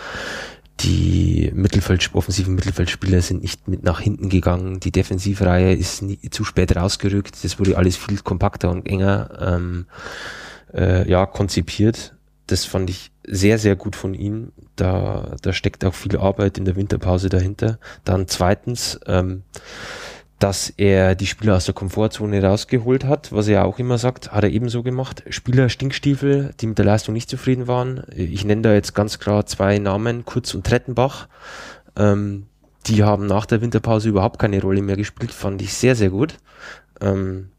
[0.80, 4.80] die Mittelfeld, offensiven Mittelfeldspieler sind nicht mit nach hinten gegangen.
[4.80, 7.44] Die Defensivreihe ist nie, zu spät rausgerückt.
[7.44, 9.86] Das wurde alles viel kompakter und enger ähm,
[10.74, 12.14] äh, ja, konzipiert.
[12.46, 14.52] Das fand ich sehr, sehr gut von ihm.
[14.74, 17.78] Da, da steckt auch viel Arbeit in der Winterpause dahinter.
[18.04, 19.42] Dann zweitens, ähm,
[20.42, 24.42] dass er die Spieler aus der Komfortzone rausgeholt hat, was er auch immer sagt, hat
[24.42, 25.22] er ebenso gemacht.
[25.30, 28.02] Spieler Stinkstiefel, die mit der Leistung nicht zufrieden waren.
[28.16, 31.28] Ich nenne da jetzt ganz klar zwei Namen, Kurz und Trettenbach.
[31.94, 32.46] Ähm,
[32.86, 36.38] die haben nach der Winterpause überhaupt keine Rolle mehr gespielt, fand ich sehr, sehr gut.
[37.00, 37.50] Ähm,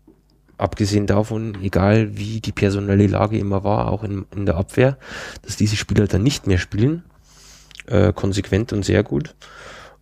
[0.58, 4.98] abgesehen davon, egal wie die personelle Lage immer war, auch in, in der Abwehr,
[5.44, 7.04] dass diese Spieler dann nicht mehr spielen.
[7.86, 9.36] Äh, konsequent und sehr gut.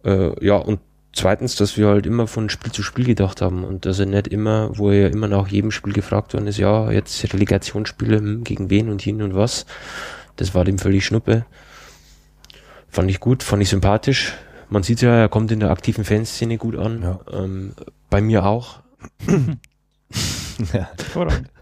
[0.04, 0.80] Äh, ja, und
[1.14, 4.28] zweitens, dass wir halt immer von Spiel zu Spiel gedacht haben und dass er nicht
[4.28, 8.44] immer, wo er ja immer nach jedem Spiel gefragt worden ist, ja, jetzt Relegationsspiele, hm,
[8.44, 9.66] gegen wen und hin und was.
[10.36, 11.46] Das war dem völlig Schnuppe.
[12.90, 14.34] Fand ich gut, fand ich sympathisch.
[14.70, 17.02] Man sieht ja, er kommt in der aktiven Fanszene gut an.
[17.02, 17.20] Ja.
[17.32, 17.74] Ähm,
[18.10, 18.80] bei mir auch.
[20.74, 20.90] Ja.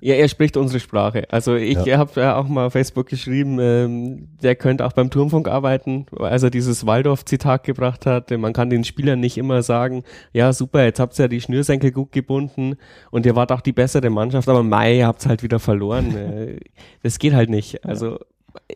[0.01, 1.23] ja, er spricht unsere Sprache.
[1.31, 1.97] Also ich ja.
[1.97, 6.43] habe ja auch mal auf Facebook geschrieben, ähm, der könnte auch beim Turmfunk arbeiten, als
[6.43, 8.31] er dieses Waldorf-Zitat gebracht hat.
[8.31, 11.91] Man kann den Spielern nicht immer sagen, ja super, jetzt habt ihr ja die Schnürsenkel
[11.91, 12.75] gut gebunden
[13.11, 16.15] und ihr wart auch die bessere Mannschaft, aber Mai habt halt wieder verloren.
[16.29, 16.59] Äh,
[17.01, 17.85] das geht halt nicht.
[17.85, 18.19] Also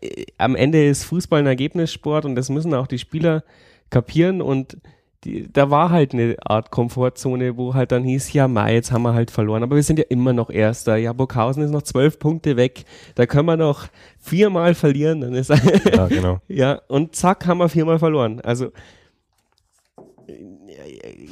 [0.02, 3.44] äh, am Ende ist Fußball ein Ergebnissport und das müssen auch die Spieler
[3.90, 4.78] kapieren und
[5.24, 9.04] die, da war halt eine Art Komfortzone, wo halt dann hieß, ja, Mai, jetzt haben
[9.04, 10.98] wir halt verloren, aber wir sind ja immer noch Erster.
[10.98, 13.88] Ja, Burghausen ist noch zwölf Punkte weg, da können wir noch
[14.20, 16.40] viermal verlieren, dann ist Ja, genau.
[16.48, 18.42] ja, und zack, haben wir viermal verloren.
[18.42, 18.72] Also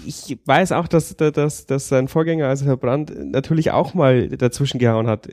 [0.06, 4.80] ich weiß auch, dass, dass, dass sein Vorgänger, also Herr Brandt, natürlich auch mal dazwischen
[4.80, 5.30] gehauen hat.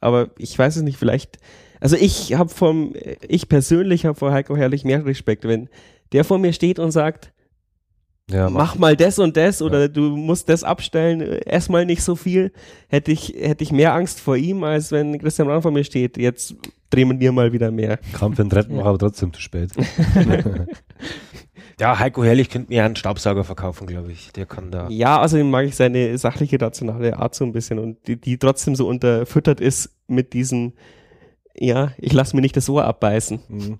[0.00, 1.38] Aber ich weiß es nicht, vielleicht.
[1.80, 2.94] Also ich habe vom,
[3.26, 5.68] ich persönlich habe vor Heiko Herrlich mehr Respekt, wenn
[6.12, 7.31] der vor mir steht und sagt,
[8.30, 9.66] ja, mach, mach mal das und das ja.
[9.66, 12.52] oder du musst das abstellen, erstmal nicht so viel,
[12.88, 16.16] hätte ich, hätte ich mehr Angst vor ihm, als wenn Christian Brandt vor mir steht.
[16.16, 16.54] Jetzt
[16.90, 17.98] drehen wir mal wieder mehr.
[18.12, 18.84] Kampf in dritten ja.
[18.84, 19.70] aber trotzdem zu spät.
[21.80, 24.30] Ja, Heiko Herrlich könnte mir einen Staubsauger verkaufen, glaube ich.
[24.32, 24.88] Der kann da.
[24.88, 28.76] Ja, außerdem mag ich seine sachliche, rationale Art so ein bisschen und die, die trotzdem
[28.76, 30.74] so unterfüttert ist mit diesen,
[31.54, 33.40] ja, ich lasse mir nicht das Ohr abbeißen.
[33.48, 33.78] Mhm.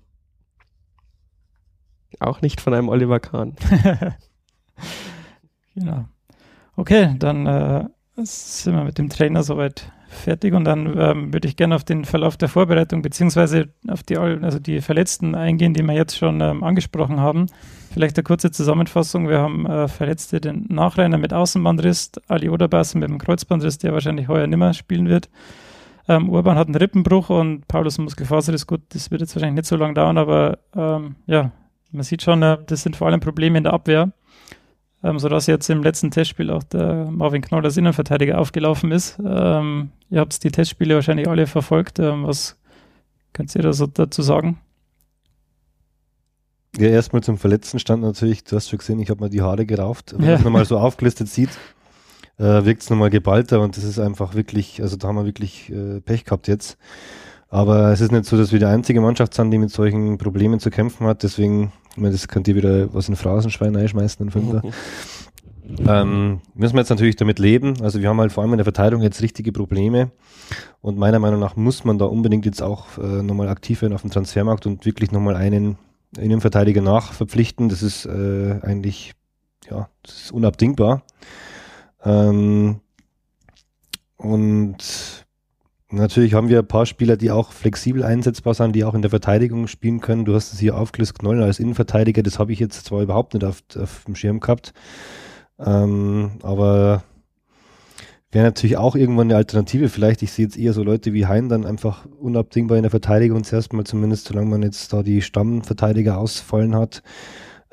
[2.19, 3.55] Auch nicht von einem Oliver Kahn.
[5.75, 6.05] genau.
[6.75, 7.85] Okay, dann äh,
[8.17, 12.05] sind wir mit dem Trainer soweit fertig und dann ähm, würde ich gerne auf den
[12.05, 16.63] Verlauf der Vorbereitung beziehungsweise auf die, also die Verletzten eingehen, die wir jetzt schon ähm,
[16.63, 17.47] angesprochen haben.
[17.91, 19.27] Vielleicht eine kurze Zusammenfassung.
[19.27, 24.27] Wir haben äh, Verletzte den Nachreiner mit Außenbandriss, Ali Oderbas mit dem Kreuzbandriss, der wahrscheinlich
[24.27, 25.29] heuer nimmer spielen wird.
[26.07, 28.81] Ähm, Urban hat einen Rippenbruch und Paulus Muskelfaser ist gut.
[28.89, 31.51] Das wird jetzt wahrscheinlich nicht so lange dauern, aber ähm, ja,
[31.91, 34.11] man sieht schon, äh, das sind vor allem Probleme in der Abwehr
[35.03, 39.19] ähm, sodass jetzt im letzten Testspiel auch der Marvin Knoll als Innenverteidiger aufgelaufen ist.
[39.23, 41.99] Ähm, ihr habt die Testspiele wahrscheinlich alle verfolgt.
[41.99, 42.57] Ähm, was
[43.33, 44.59] könnt ihr da so dazu sagen?
[46.77, 49.65] Ja, erstmal zum verletzten Stand natürlich, du hast schon gesehen, ich habe mal die Haare
[49.65, 50.15] gerauft.
[50.17, 50.39] Wenn ja.
[50.39, 51.51] man mal so aufgelistet sieht,
[52.39, 55.69] äh, wirkt es nochmal geballter und das ist einfach wirklich, also da haben wir wirklich
[55.69, 56.77] äh, Pech gehabt jetzt.
[57.53, 60.59] Aber es ist nicht so, dass wir die einzige Mannschaft sind, die mit solchen Problemen
[60.59, 61.21] zu kämpfen hat.
[61.21, 64.63] Deswegen, ich meine, das könnt ihr wieder was in Phrasenschwein einschmeißen, in Fünfer.
[65.87, 67.75] ähm, müssen wir jetzt natürlich damit leben.
[67.83, 70.09] Also wir haben halt vor allem in der Verteidigung jetzt richtige Probleme.
[70.81, 74.01] Und meiner Meinung nach muss man da unbedingt jetzt auch äh, nochmal aktiv werden auf
[74.01, 75.77] dem Transfermarkt und wirklich nochmal einen
[76.17, 77.69] Innenverteidiger nachverpflichten.
[77.69, 79.13] Das ist äh, eigentlich,
[79.69, 81.03] ja, das ist unabdingbar.
[82.03, 82.79] Ähm,
[84.17, 85.23] und
[85.93, 89.11] Natürlich haben wir ein paar Spieler, die auch flexibel einsetzbar sind, die auch in der
[89.11, 90.25] Verteidigung spielen können.
[90.25, 93.43] Du hast es hier aufgelöst, Knoll als Innenverteidiger, das habe ich jetzt zwar überhaupt nicht
[93.43, 94.73] auf, auf dem Schirm gehabt,
[95.59, 97.03] ähm, aber
[98.31, 99.87] wäre natürlich auch irgendwann eine Alternative.
[99.87, 103.43] Vielleicht, ich sehe jetzt eher so Leute wie Hein dann einfach unabdingbar in der Verteidigung,
[103.43, 107.03] zuerst mal zumindest, solange man jetzt da die Stammverteidiger ausfallen hat.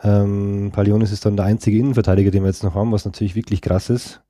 [0.03, 3.63] Ähm, Palionis ist dann der einzige Innenverteidiger, den wir jetzt noch haben, was natürlich wirklich
[3.63, 4.21] krass ist.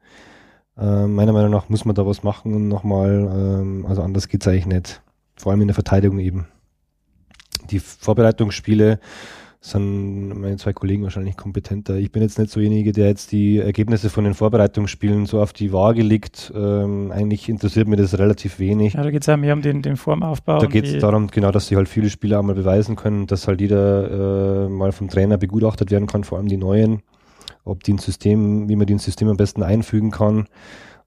[0.79, 4.43] Äh, meiner Meinung nach muss man da was machen und nochmal, ähm, also anders geht
[4.43, 5.03] es eigentlich nicht.
[5.37, 6.47] Vor allem in der Verteidigung eben.
[7.71, 8.99] Die Vorbereitungsspiele
[9.63, 11.97] sind meine zwei Kollegen wahrscheinlich kompetenter.
[11.97, 15.53] Ich bin jetzt nicht so derjenige, der jetzt die Ergebnisse von den Vorbereitungsspielen so auf
[15.53, 16.51] die Waage legt.
[16.57, 18.95] Ähm, eigentlich interessiert mir das relativ wenig.
[18.95, 20.61] Ja, da geht es ja mehr um den, den Formaufbau.
[20.61, 23.61] Da geht es darum, genau, dass sie halt viele Spieler einmal beweisen können, dass halt
[23.61, 27.03] jeder äh, mal vom Trainer begutachtet werden kann, vor allem die neuen
[27.65, 30.47] ob die ein System, wie man die ins System am besten einfügen kann.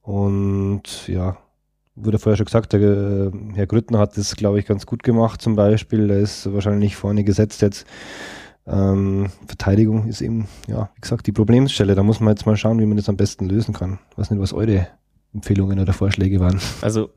[0.02, 1.38] Und ja,
[1.96, 5.42] wurde vorher schon gesagt, der äh, Herr Grüttner hat das, glaube ich, ganz gut gemacht
[5.42, 6.10] zum Beispiel.
[6.10, 7.86] Er ist wahrscheinlich vorne gesetzt jetzt.
[8.66, 11.96] Ähm, Verteidigung ist eben, ja, wie gesagt, die Problemstelle.
[11.96, 14.00] Da muss man jetzt mal schauen, wie man das am besten lösen kann.
[14.12, 14.88] Ich weiß nicht, was eure
[15.34, 16.60] Empfehlungen oder Vorschläge waren.
[16.82, 17.10] Also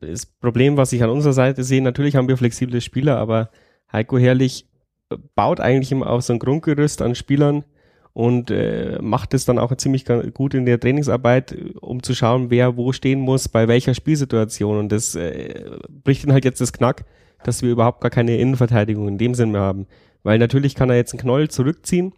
[0.00, 3.50] das Problem, was ich an unserer Seite sehe, natürlich haben wir flexible Spieler, aber
[3.92, 4.68] Heiko Herrlich
[5.34, 7.64] baut eigentlich immer auf so ein Grundgerüst an Spielern,
[8.14, 12.76] und äh, macht es dann auch ziemlich gut in der Trainingsarbeit, um zu schauen, wer
[12.76, 14.78] wo stehen muss, bei welcher Spielsituation.
[14.78, 17.04] Und das äh, bricht dann halt jetzt das Knack,
[17.42, 19.86] dass wir überhaupt gar keine Innenverteidigung in dem Sinn mehr haben.
[20.22, 22.12] Weil natürlich kann er jetzt einen Knoll zurückziehen,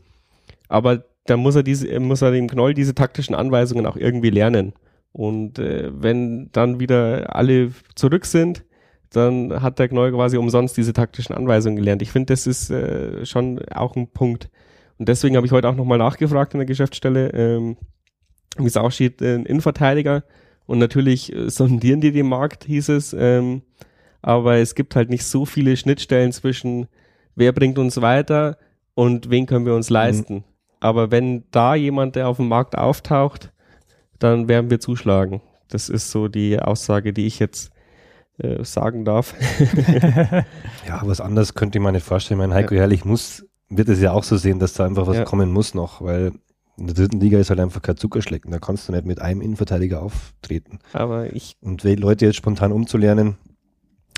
[0.68, 4.74] aber dann muss er diese, muss er dem Knoll diese taktischen Anweisungen auch irgendwie lernen.
[5.12, 8.64] Und äh, wenn dann wieder alle zurück sind,
[9.10, 12.02] dann hat der Knoll quasi umsonst diese taktischen Anweisungen gelernt.
[12.02, 14.50] Ich finde, das ist äh, schon auch ein Punkt.
[14.98, 17.76] Und deswegen habe ich heute auch nochmal nachgefragt in der Geschäftsstelle, ähm,
[18.56, 20.24] wie es aussieht, äh, Innenverteidiger.
[20.66, 23.12] Und natürlich äh, sondieren die den Markt, hieß es.
[23.12, 23.62] Ähm,
[24.22, 26.86] aber es gibt halt nicht so viele Schnittstellen zwischen,
[27.34, 28.56] wer bringt uns weiter
[28.94, 29.94] und wen können wir uns mhm.
[29.94, 30.34] leisten.
[30.34, 30.44] Mhm.
[30.80, 33.52] Aber wenn da jemand, der auf dem Markt auftaucht,
[34.18, 35.40] dann werden wir zuschlagen.
[35.68, 37.72] Das ist so die Aussage, die ich jetzt
[38.38, 39.34] äh, sagen darf.
[40.88, 42.38] ja, was anderes könnte ich mir nicht vorstellen.
[42.38, 42.82] Mein Heiko ja.
[42.82, 45.24] Herrlich muss wird es ja auch so sehen, dass da einfach was ja.
[45.24, 46.32] kommen muss noch, weil
[46.76, 48.50] in der dritten Liga ist halt einfach kein Zuckerschlecken.
[48.50, 50.80] Da kannst du nicht mit einem Innenverteidiger auftreten.
[50.92, 51.56] Aber ich.
[51.60, 53.36] Und Leute jetzt spontan umzulernen,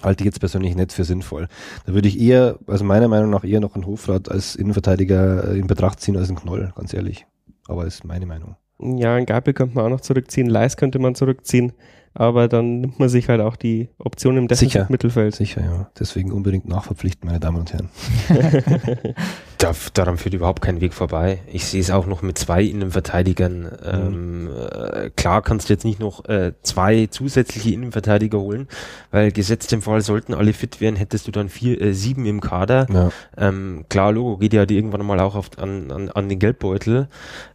[0.02, 1.48] halte ich jetzt persönlich nicht für sinnvoll.
[1.84, 5.66] Da würde ich eher, also meiner Meinung nach, eher noch einen Hofrat als Innenverteidiger in
[5.66, 7.26] Betracht ziehen als einen Knoll, ganz ehrlich.
[7.68, 8.56] Aber ist meine Meinung.
[8.78, 11.72] Ja, ein Gabel könnte man auch noch zurückziehen, Leis könnte man zurückziehen,
[12.18, 14.86] aber dann nimmt man sich halt auch die Option im Sicher.
[14.88, 15.34] Mittelfeld.
[15.34, 15.90] Sicher, ja.
[15.98, 17.90] Deswegen unbedingt nachverpflichten, meine Damen und Herren.
[19.58, 21.40] Da, daran führt überhaupt kein Weg vorbei.
[21.50, 23.70] Ich sehe es auch noch mit zwei Innenverteidigern.
[23.84, 28.68] Ähm, äh, klar kannst du jetzt nicht noch äh, zwei zusätzliche Innenverteidiger holen,
[29.10, 32.40] weil gesetzt im Fall sollten alle fit werden, hättest du dann vier, äh, sieben im
[32.40, 32.86] Kader.
[32.92, 33.10] Ja.
[33.36, 37.08] Ähm, klar, Logo geht ja irgendwann mal auch auf, an, an, an den Geldbeutel.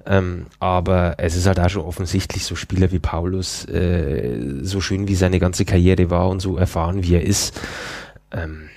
[0.05, 5.07] Ähm, aber es ist halt auch schon offensichtlich, so Spieler wie Paulus, äh, so schön
[5.07, 7.59] wie seine ganze Karriere war und so erfahren wie er ist,
[8.31, 8.69] ähm,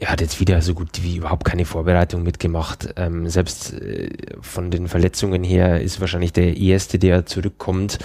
[0.00, 2.94] er hat jetzt wieder so gut wie überhaupt keine Vorbereitung mitgemacht.
[2.96, 4.08] Ähm, selbst äh,
[4.40, 7.98] von den Verletzungen her ist wahrscheinlich der erste, der zurückkommt.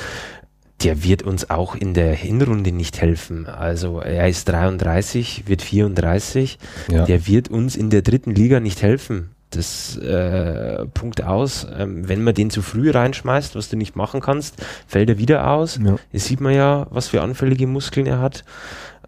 [0.83, 3.47] Der wird uns auch in der Hinrunde nicht helfen.
[3.47, 6.59] Also er ist 33, wird 34.
[6.91, 7.05] Ja.
[7.05, 9.31] Der wird uns in der dritten Liga nicht helfen.
[9.51, 11.65] Das äh, Punkt aus.
[11.77, 15.49] Ähm, wenn man den zu früh reinschmeißt, was du nicht machen kannst, fällt er wieder
[15.49, 15.79] aus.
[15.81, 15.95] Ja.
[16.11, 18.43] Jetzt sieht man ja, was für anfällige Muskeln er hat.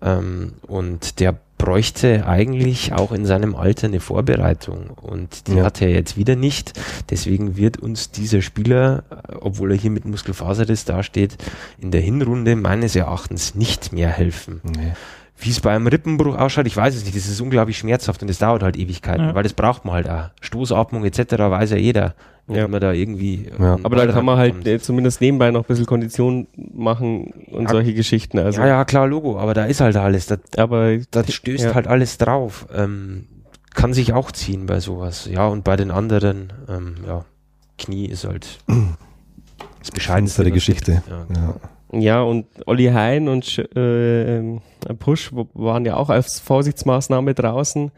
[0.01, 4.91] Ähm, und der bräuchte eigentlich auch in seinem Alter eine Vorbereitung.
[5.01, 5.65] Und die Ja.
[5.65, 6.73] hat er jetzt wieder nicht.
[7.09, 9.03] Deswegen wird uns dieser Spieler,
[9.41, 11.37] obwohl er hier mit Muskelfaserriss dasteht,
[11.79, 14.61] in der Hinrunde meines Erachtens nicht mehr helfen.
[14.63, 14.93] Nee.
[15.39, 17.15] Wie es bei einem Rippenbruch ausschaut, ich weiß es nicht.
[17.15, 19.35] Das ist unglaublich schmerzhaft und das dauert halt Ewigkeiten, Ja.
[19.35, 20.29] weil das braucht man halt auch.
[20.41, 21.33] Stoßatmung etc.
[21.51, 22.15] weiß ja jeder,
[22.47, 22.67] wenn Ja.
[22.67, 23.49] man da irgendwie.
[23.59, 23.75] Ja.
[23.75, 24.67] ähm, Aber da kann man halt kommt.
[24.67, 27.69] äh, zumindest nebenbei noch ein bisschen Kondition machen und Ja.
[27.69, 28.39] solche Geschichten.
[28.39, 30.27] Also, ja, ja, klar, Logo, aber da ist halt alles.
[30.27, 31.75] Da, aber da stößt ja.
[31.75, 32.67] halt alles drauf.
[32.73, 33.27] Ähm,
[33.73, 35.29] kann sich auch ziehen bei sowas.
[35.31, 37.25] Ja, und bei den anderen, ähm, ja,
[37.77, 38.59] Knie ist halt
[39.79, 40.45] das Bescheidenste.
[40.45, 41.03] Was Geschichte.
[41.09, 41.25] Ja.
[41.35, 41.55] Ja.
[41.99, 44.59] Ja, und Olli Hein und äh, ähm,
[44.99, 47.91] Push waren ja auch als Vorsichtsmaßnahme draußen.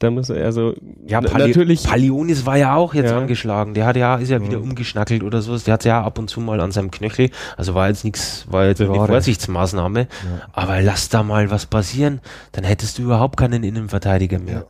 [0.00, 0.74] Da muss er also
[1.08, 1.82] Ja, Pali natürlich.
[1.82, 3.18] Palionis war ja auch jetzt Ja.
[3.18, 3.74] angeschlagen.
[3.74, 4.70] Der hat ja, ist ja wieder Mhm.
[4.70, 5.58] umgeschnackelt oder so.
[5.58, 7.30] Der hat ja ab und zu mal an seinem Knöchel.
[7.56, 8.94] Also war jetzt nichts, war jetzt eine.
[8.94, 10.00] Vorsichtsmaßnahme.
[10.02, 10.06] Ja.
[10.52, 12.20] Aber lass da mal was passieren,
[12.52, 14.66] dann hättest du überhaupt keinen Innenverteidiger mehr.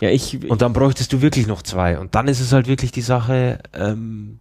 [0.00, 1.98] ja, ich, Und dann bräuchtest du wirklich noch zwei.
[1.98, 4.38] Und dann ist es halt wirklich die Sache, ähm,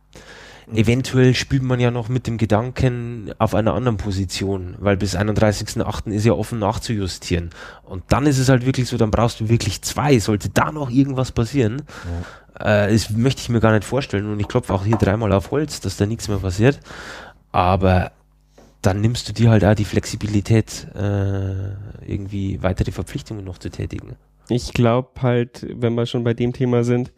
[0.73, 6.11] eventuell spielt man ja noch mit dem Gedanken auf einer anderen Position, weil bis 31.08.
[6.11, 7.51] ist ja offen nachzujustieren.
[7.83, 10.19] Und dann ist es halt wirklich so, dann brauchst du wirklich zwei.
[10.19, 11.83] Sollte da noch irgendwas passieren,
[12.59, 14.29] äh, das möchte ich mir gar nicht vorstellen.
[14.29, 16.79] Und ich klopfe auch hier dreimal auf Holz, dass da nichts mehr passiert.
[17.51, 18.11] Aber
[18.81, 21.71] dann nimmst du dir halt auch die Flexibilität, äh,
[22.05, 24.15] irgendwie weitere Verpflichtungen noch zu tätigen.
[24.49, 27.11] ich glaube halt, wenn wir schon bei dem Thema sind,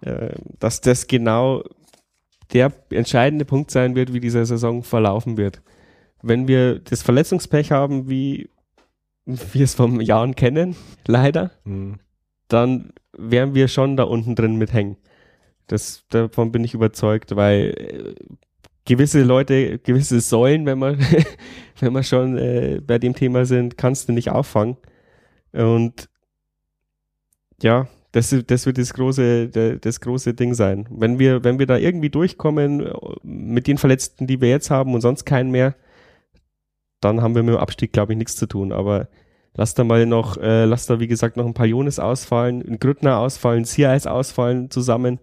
[0.00, 1.62] äh, dass das genau
[2.52, 5.62] der entscheidende Punkt sein wird, wie diese Saison verlaufen wird.
[6.22, 8.48] Wenn wir das Verletzungspech haben, wie
[9.24, 10.76] wir es vom Jahren kennen,
[11.06, 11.98] leider, Mhm.
[12.48, 14.96] dann werden wir schon da unten drin mithängen.
[15.66, 18.14] Das, davon bin ich überzeugt, weil äh,
[18.84, 20.98] gewisse Leute, gewisse Säulen, wenn wir,
[21.80, 24.76] wenn wir schon äh, bei dem Thema sind, kannst du nicht auffangen.
[25.52, 26.08] Und
[27.62, 30.86] ja, das, das wird das große, das große Ding sein.
[30.90, 32.92] Wenn wir, wenn wir da irgendwie durchkommen äh,
[33.22, 35.74] mit den Verletzten, die wir jetzt haben und sonst keinen mehr,
[37.00, 38.70] dann haben wir mit dem Abstieg, glaube ich, nichts zu tun.
[38.72, 39.08] Aber
[39.54, 42.78] lass da mal noch, äh, lass da wie gesagt noch ein paar Jonas ausfallen, ein
[42.78, 45.18] Grüttner ausfallen, Seaeis ausfallen zusammen,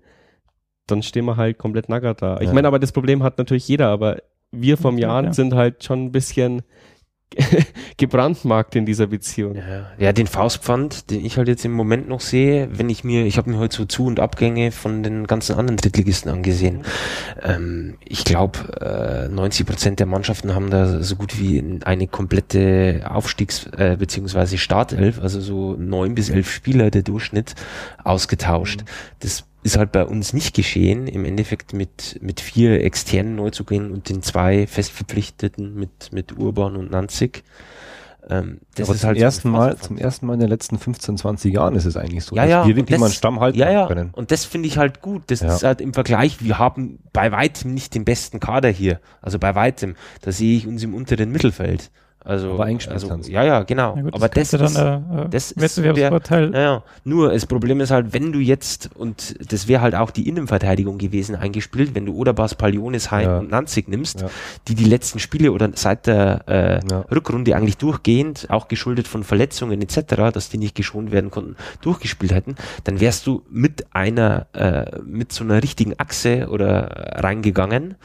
[0.87, 2.39] dann stehen wir halt komplett nackert da.
[2.41, 2.53] Ich Ja.
[2.53, 4.17] meine, aber das Problem hat natürlich jeder, aber
[4.51, 5.33] wir vom Ja, Jahren ja.
[5.33, 6.63] sind halt schon ein bisschen
[7.97, 9.55] gebrandmarkt in dieser Beziehung.
[9.55, 13.25] Ja, ja, den Faustpfand, den ich halt jetzt im Moment noch sehe, wenn ich mir,
[13.25, 16.83] ich habe mir heute so Zu- und Abgänge von den ganzen anderen Drittligisten angesehen.
[17.41, 23.01] Ähm, ich glaube, äh, 90 Prozent der Mannschaften haben da so gut wie eine komplette
[23.09, 27.53] Aufstiegs- äh, beziehungsweise Startelf, also so neun bis elf Spieler der Durchschnitt
[28.03, 28.83] ausgetauscht.
[29.19, 31.07] Das ist halt bei uns nicht geschehen.
[31.07, 36.91] Im Endeffekt mit, mit vier externen Neuzugängen und den zwei festverpflichteten mit, mit Urban und
[36.91, 37.43] Nanzig.
[38.29, 41.17] Ähm, das Aber ist zum halt ersten Mal, zum ersten Mal in den letzten 15,
[41.17, 43.39] 20 Jahren ist es eigentlich so, Ja, dass ja, wir wirklich das- mal einen Stamm
[43.39, 43.87] halten ja, ja.
[43.87, 44.09] können.
[44.13, 45.23] Und das finde ich halt gut.
[45.27, 45.55] Das Ja.
[45.55, 48.99] ist halt im Vergleich, wir haben bei weitem nicht den besten Kader hier.
[49.21, 49.95] Also bei weitem.
[50.21, 51.89] Da sehe ich uns im unteren Mittelfeld.
[52.21, 53.95] Also, Aber also ja, ja, genau.
[53.95, 56.51] Ja gut, Aber das, könnte ist, dann äh, das ist Wettbewerbsvorteil.
[56.53, 56.83] ja, ja.
[57.05, 60.97] Nur das Problem ist halt, wenn du jetzt, und das wäre halt auch die Innenverteidigung
[60.97, 63.39] gewesen eingespielt, wenn du Oderbas, Palionis, Hein Ja.
[63.39, 64.29] und Nanzig nimmst, Ja.
[64.67, 67.05] die die letzten Spiele oder seit der äh, Ja.
[67.09, 72.33] Rückrunde eigentlich durchgehend, auch geschuldet von Verletzungen etc., dass die nicht geschont werden konnten, durchgespielt
[72.33, 77.95] hätten, dann wärst du mit einer, äh, mit so einer richtigen Achse oder äh, reingegangen,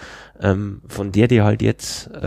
[0.41, 2.23] ähm, von der dir halt jetzt äh,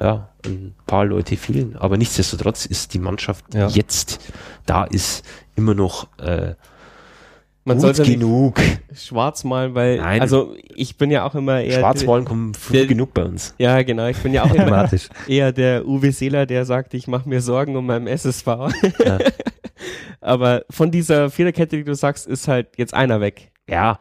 [0.00, 1.76] ja, ein paar Leute fehlen.
[1.76, 3.68] Aber nichtsdestotrotz ist die Mannschaft Ja.
[3.68, 4.20] jetzt
[4.66, 5.24] da ist
[5.56, 6.54] immer noch äh,
[7.64, 8.60] Man gut sollte genug.
[8.94, 10.20] schwarz malen, weil, Nein.
[10.22, 11.80] also ich bin ja auch immer eher.
[11.80, 13.54] Schwarzwahlen kommen früh genug bei uns.
[13.58, 14.06] Ja, genau.
[14.06, 14.88] Ich bin ja auch immer
[15.28, 18.46] eher der Uwe Seeler, der sagt, ich mache mir Sorgen um meinen SSV.
[19.04, 19.18] Ja.
[20.20, 23.50] Aber von dieser Viererkette, die du sagst, ist halt jetzt einer weg.
[23.68, 23.98] Ja,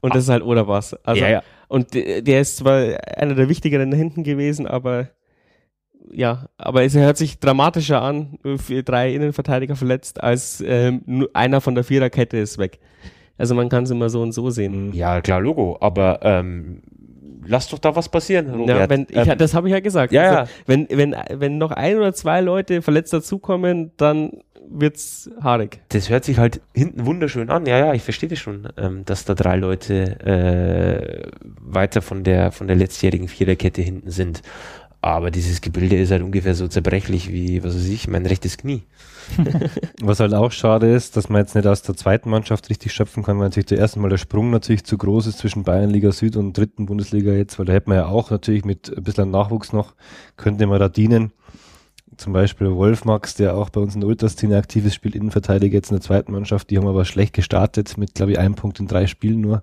[0.00, 0.94] Und das ist halt oder was.
[1.04, 1.42] Also, ja, ja.
[1.68, 5.08] Und der ist zwar einer der wichtigeren da hinten gewesen, aber
[6.10, 11.60] ja, aber es hört sich dramatischer an, für drei Innenverteidiger verletzt, als ähm, nur einer
[11.60, 12.78] von der Viererkette ist weg.
[13.36, 14.92] Also man kann es immer so und so sehen.
[14.94, 15.76] Ja, klar, Logo.
[15.80, 16.82] Aber ähm,
[17.46, 18.76] lass doch da was passieren, Robert.
[18.76, 20.12] Ja, wenn, ich, ähm, das habe ich ja gesagt.
[20.12, 20.46] ja, also, ja.
[20.66, 24.32] Wenn, wenn, wenn noch ein oder zwei Leute verletzt dazukommen, dann
[24.70, 25.80] wird's haarig.
[25.88, 27.66] das hört sich halt hinten wunderschön an.
[27.66, 32.52] Ja, ja, ich verstehe das schon, ähm, dass da drei Leute äh, weiter von der
[32.52, 34.42] von der letztjährigen Viererkette hinten sind.
[35.00, 38.82] Aber dieses Gebilde ist halt ungefähr so zerbrechlich wie, was weiß ich, mein rechtes Knie.
[40.00, 43.22] Was halt auch schade ist, dass man jetzt nicht aus der zweiten Mannschaft richtig schöpfen
[43.22, 46.36] kann, weil natürlich der erste Mal der Sprung natürlich zu groß ist zwischen Bayernliga Süd
[46.36, 49.72] und dritten Bundesliga jetzt, weil da hätte man ja auch natürlich mit ein bisschen Nachwuchs
[49.72, 49.94] noch,
[50.38, 51.32] könnte man da dienen.
[52.18, 55.74] Zum Beispiel Wolf Max, der auch bei uns in der Ultraszene aktiv ist, spielt Innenverteidiger
[55.74, 56.68] jetzt in der zweiten Mannschaft.
[56.68, 59.62] Die haben aber schlecht gestartet mit, glaube ich, einem Punkt in drei Spielen nur.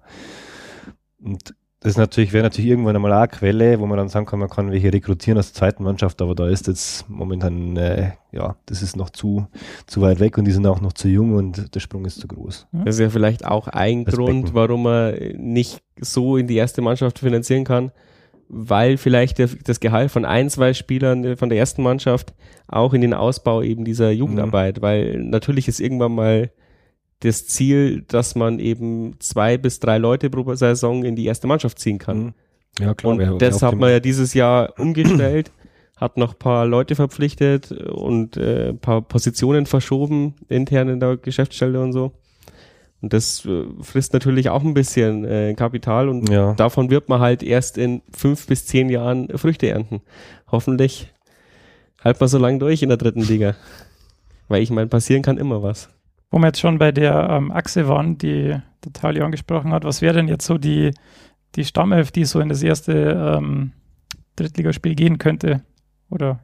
[1.22, 1.54] Und
[1.86, 4.50] das ist natürlich, wäre natürlich irgendwann einmal eine Quelle, wo man dann sagen kann, man
[4.50, 8.82] kann welche rekrutieren aus der zweiten Mannschaft, aber da ist jetzt momentan, äh, ja, das
[8.82, 9.48] ist noch zu,
[9.86, 12.28] zu weit weg und die sind auch noch zu jung und der Sprung ist zu
[12.28, 12.68] groß.
[12.72, 16.82] Das ist ja vielleicht auch ein Das Grund, warum man nicht so in die erste
[16.82, 17.92] Mannschaft finanzieren kann,
[18.48, 22.34] weil vielleicht das Gehalt von ein, zwei Spielern äh, von der ersten Mannschaft
[22.68, 26.52] auch in den Ausbau eben dieser Jugendarbeit, weil natürlich ist irgendwann mal
[27.20, 31.80] das Ziel, dass man eben zwei bis drei Leute pro Saison in die erste Mannschaft
[31.80, 32.18] ziehen kann.
[32.18, 32.34] Mhm.
[32.80, 33.14] Ja, klar.
[33.14, 35.52] Und das hat man ja dieses Jahr umgestellt,
[35.96, 41.18] hat noch ein paar Leute verpflichtet und äh, ein paar Positionen verschoben, intern in der
[41.18, 42.12] Geschäftsstelle und so.
[43.06, 46.56] Und das äh, frisst natürlich auch ein bisschen äh, Kapital und Ja.
[46.56, 50.02] davon wird man halt erst in fünf bis zehn Jahren Früchte ernten.
[50.52, 51.14] Hoffentlich
[52.04, 53.54] halt man so lange durch in der dritten Liga.
[54.48, 55.88] Weil ich meine, passieren kann immer was.
[56.32, 60.02] Wo wir jetzt schon bei der ähm, Achse waren, die der Tali angesprochen hat, was
[60.02, 60.90] wäre denn jetzt so die,
[61.54, 63.72] die Stammelf, die so in das erste ähm,
[64.36, 65.62] Drittligaspiel gehen könnte?
[66.10, 66.40] Oder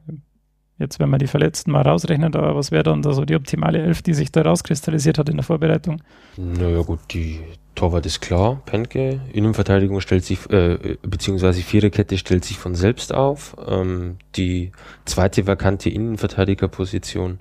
[0.82, 3.78] jetzt, wenn man die Verletzten mal rausrechnet, aber was wäre dann da so die optimale
[3.78, 6.02] Elf, die sich da rauskristallisiert hat in der Vorbereitung?
[6.36, 7.40] Naja gut, die
[7.74, 9.20] Torwart ist klar, Penke.
[9.32, 13.56] Innenverteidigung stellt sich, äh, beziehungsweise Viererkette stellt sich von selbst auf.
[13.66, 14.72] Ähm, die
[15.06, 17.38] zweite vakante Innenverteidigerposition.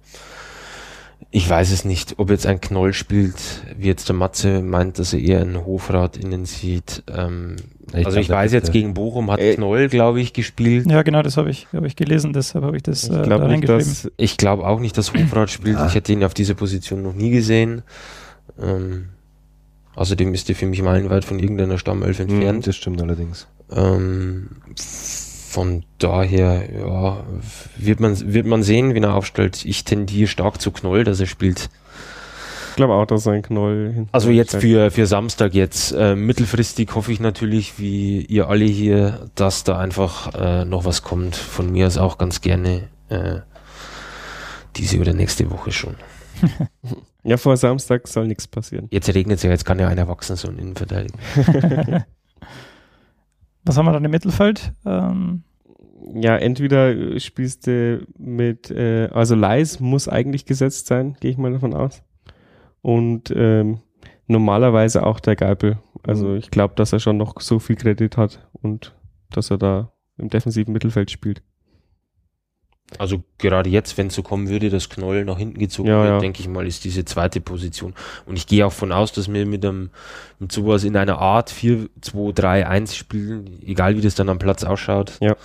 [1.29, 3.35] Ich weiß es nicht, ob jetzt ein Knoll spielt,
[3.77, 7.03] wie jetzt der Matze meint, dass er eher einen Hofrat innen sieht.
[7.15, 7.55] Ähm,
[7.93, 10.89] Ich also ich weiß jetzt gegen Bochum hat Äh, Knoll, glaube ich, gespielt.
[10.89, 13.37] Ja, genau, das habe ich, hab ich gelesen, deshalb habe ich das Ich äh, da
[13.37, 14.11] reingeschrieben.
[14.17, 15.77] Ich glaube auch nicht, dass Hofrat spielt.
[15.77, 15.87] Ah.
[15.87, 17.83] Ich hätte ihn auf dieser Position noch nie gesehen.
[18.61, 19.09] Ähm,
[19.95, 22.67] außerdem ist er für mich meilenweit von irgendeiner Stammelf Mhm, entfernt.
[22.67, 23.47] das stimmt allerdings.
[23.71, 24.47] Ähm,
[25.51, 27.23] von daher, ja,
[27.77, 29.65] wird man, wird man sehen, wie er aufstellt.
[29.65, 31.69] Ich tendiere stark zu Knoll, dass er spielt.
[32.69, 35.91] ich glaube auch, dass ein Knoll Also jetzt für, für Samstag jetzt.
[35.91, 41.03] Äh, mittelfristig hoffe ich natürlich, wie ihr alle hier, dass da einfach äh, noch was
[41.03, 41.35] kommt.
[41.35, 43.39] Von mir aus auch ganz gerne äh,
[44.77, 45.95] diese oder nächste Woche schon.
[47.23, 48.87] Ja, vor Samstag soll nichts passieren.
[48.89, 52.07] Jetzt regnet es ja, jetzt kann ja einer wachsen, so ein Innenverteidiger.
[53.65, 54.73] Was haben wir dann im Mittelfeld?
[54.85, 55.43] Ähm,
[56.15, 61.37] Ja, entweder äh, spielst du mit, äh, also Leis muss eigentlich gesetzt sein, gehe ich
[61.37, 62.03] mal davon aus.
[62.81, 63.79] Und ähm,
[64.27, 65.77] normalerweise auch der Geipel.
[66.03, 66.37] Also Mhm.
[66.37, 68.95] ich glaube, dass er schon noch so viel Kredit hat und
[69.29, 71.43] dass er da im defensiven Mittelfeld spielt.
[72.99, 76.09] Also gerade jetzt, wenn es so kommen würde, dass Knoll nach hinten gezogen Ja, wird,
[76.09, 76.19] ja.
[76.19, 77.93] denke ich mal, ist diese zweite Position.
[78.25, 79.89] Und ich gehe auch von aus, dass wir mit, einem,
[80.39, 84.39] mit sowas in einer Art 4, 2, 3, 1 spielen, egal wie das dann am
[84.39, 85.35] Platz ausschaut, Ja.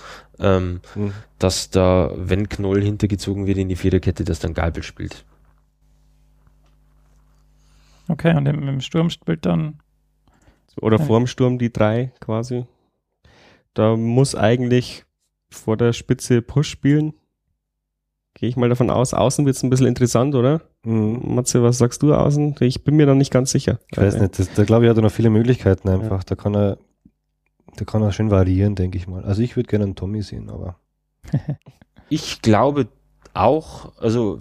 [0.40, 1.12] ähm, Mhm.
[1.38, 5.24] dass da, wenn Knoll hintergezogen wird in die Viererkette, dass dann Geipel spielt.
[8.08, 9.80] okay, und im, im Sturm spielt dann
[10.80, 12.66] Oder vorm Sturm die drei quasi.
[13.74, 15.04] Da muss eigentlich
[15.50, 17.14] vor der Spitze Push spielen.
[18.38, 19.14] Gehe ich mal davon aus.
[19.14, 20.60] Außen wird es ein bisschen interessant, oder?
[20.84, 21.34] Mhm.
[21.34, 22.54] Matze, was sagst du außen?
[22.60, 23.78] Ich bin mir da nicht ganz sicher.
[23.90, 26.22] Ich weiß nicht, das, da glaube ich, hat er noch viele Möglichkeiten einfach.
[26.22, 26.76] Da kann er,
[27.76, 29.24] da kann er schön variieren, denke ich mal.
[29.24, 30.76] Also ich würde gerne einen Tommy sehen, aber
[32.08, 32.88] Ich glaube
[33.34, 34.38] auch, also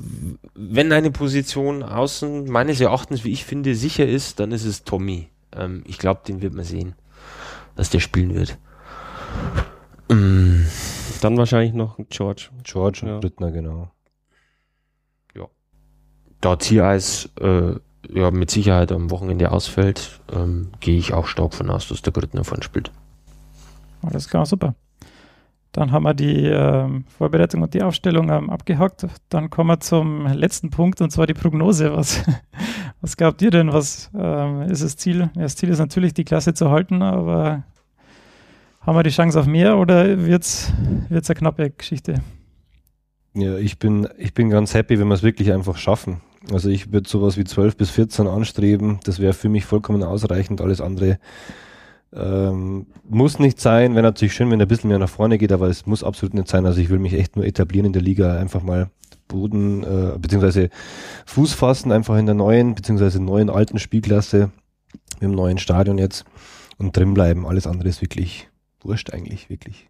[0.53, 5.29] wenn eine Position außen meines Erachtens, wie ich finde, sicher ist, dann ist es Tommy.
[5.53, 6.95] Ähm, ich glaube, den wird man sehen,
[7.75, 8.57] dass der spielen wird.
[10.09, 10.65] Mm.
[11.21, 12.49] Dann wahrscheinlich noch George.
[12.63, 13.19] George und ja.
[13.19, 13.91] Brittner, genau.
[15.35, 15.47] Ja.
[16.41, 17.75] Da Ziereis äh,
[18.13, 22.11] ja, mit Sicherheit am Wochenende ausfällt, ähm, gehe ich auch stark von aus, dass der
[22.11, 22.91] Brittner vorne spielt.
[24.01, 24.75] Alles klar, super.
[25.71, 29.07] Dann haben wir die ähm, Vorbereitung und die Aufstellung ähm, abgehakt.
[29.27, 31.93] Dann kommen wir zum letzten Punkt und zwar die Prognose.
[31.93, 32.23] Was,
[33.01, 33.73] was glaubt ihr denn?
[33.73, 35.31] Was ähm, ist das Ziel?
[35.35, 37.63] Ja, das Ziel ist natürlich, die Klasse zu halten, aber
[38.85, 40.73] haben wir die Chance auf mehr oder wird es
[41.09, 42.21] eine knappe Geschichte?
[43.33, 46.21] Ja, ich bin, ich bin ganz happy, wenn wir es wirklich einfach schaffen.
[46.51, 48.99] Also ich würde sowas wie 12 bis 14 anstreben.
[49.03, 50.61] Das wäre für mich vollkommen ausreichend.
[50.61, 51.19] Alles andere
[52.13, 55.51] ähm, muss nicht sein, wäre natürlich schön, wenn er ein bisschen mehr nach vorne geht,
[55.51, 56.65] aber es muss absolut nicht sein.
[56.65, 58.89] Also ich will mich echt nur etablieren in der Liga, einfach mal
[59.27, 60.69] Boden, äh, beziehungsweise
[61.25, 64.51] Fuß fassen, einfach in der neuen, beziehungsweise neuen alten Spielklasse,
[65.15, 66.25] mit dem neuen Stadion jetzt
[66.77, 67.45] und drin bleiben.
[67.45, 68.47] Alles andere ist wirklich
[68.85, 69.89] wurscht eigentlich, wirklich.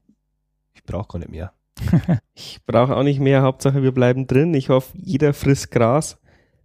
[0.73, 1.53] Ich brauche gar nicht mehr.
[2.33, 4.53] ich brauche auch nicht mehr, Hauptsache wir bleiben drin.
[4.53, 6.17] Ich hoffe, jeder frisst Gras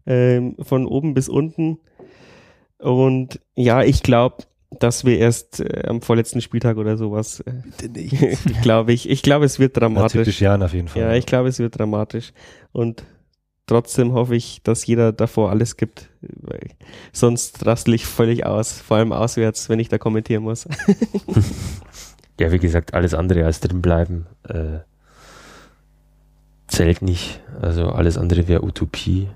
[0.06, 1.78] ähm, von oben bis unten.
[2.78, 4.44] Und ja, ich glaube,
[4.78, 7.40] dass wir erst äh, am vorletzten Spieltag oder sowas.
[7.40, 8.62] Äh, Bitte nicht.
[8.62, 9.08] glaube ich.
[9.08, 10.14] Ich glaube, es wird dramatisch.
[10.14, 11.02] Ja, typisch Jan auf jeden Fall.
[11.02, 12.32] Ja, ich glaube, es wird dramatisch.
[12.72, 13.04] Und
[13.66, 16.08] trotzdem hoffe ich, dass jeder davor alles gibt.
[16.20, 16.70] Weil
[17.12, 18.80] sonst rastle ich völlig aus.
[18.80, 20.68] Vor allem auswärts, wenn ich da kommentieren muss.
[22.40, 24.80] ja, wie gesagt, alles andere als drin bleiben äh,
[26.66, 27.40] zählt nicht.
[27.60, 29.28] Also alles andere wäre Utopie.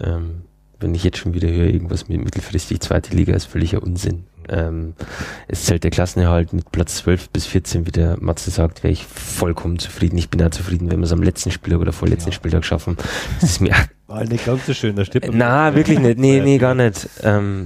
[0.00, 0.42] Ähm,
[0.78, 4.24] wenn ich jetzt schon wieder höre, irgendwas mit mittelfristig zweite Liga ist völliger Unsinn.
[4.48, 4.94] Ähm,
[5.48, 9.06] es zählt der Klassenerhalt mit Platz 12 bis 14, wie der Matze sagt, wäre ich
[9.06, 10.18] vollkommen zufrieden.
[10.18, 12.34] Ich bin auch zufrieden, wenn wir es am letzten Spieltag oder vorletzten ja.
[12.34, 12.96] Spieltag schaffen.
[13.40, 13.74] Das ist mir
[14.12, 15.30] War nicht ganz so schön, da stimmt.
[15.32, 16.18] Na, wirklich nicht.
[16.18, 17.08] Nee, nee, gar nicht.
[17.22, 17.64] Ähm,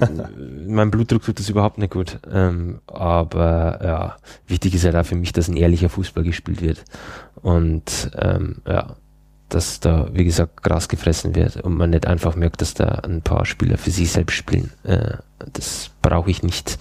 [0.69, 2.21] mein Blutdruck tut das überhaupt nicht gut.
[2.33, 4.17] Ähm, aber ja,
[4.47, 6.85] wichtig ist halt auch für mich, dass ein ehrlicher Fußball gespielt wird.
[7.43, 8.95] Und ähm, ja,
[9.49, 13.23] dass da, wie gesagt, Gras gefressen wird und man nicht einfach merkt, dass da ein
[13.23, 14.71] paar Spieler für sich selbst spielen.
[14.85, 15.15] Äh,
[15.53, 16.79] das brauche ich nicht.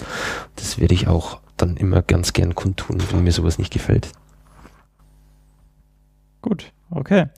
[0.58, 4.10] Das werde ich auch dann immer ganz gern kundtun, wenn mir sowas nicht gefällt.
[6.44, 7.30] Gut, okay.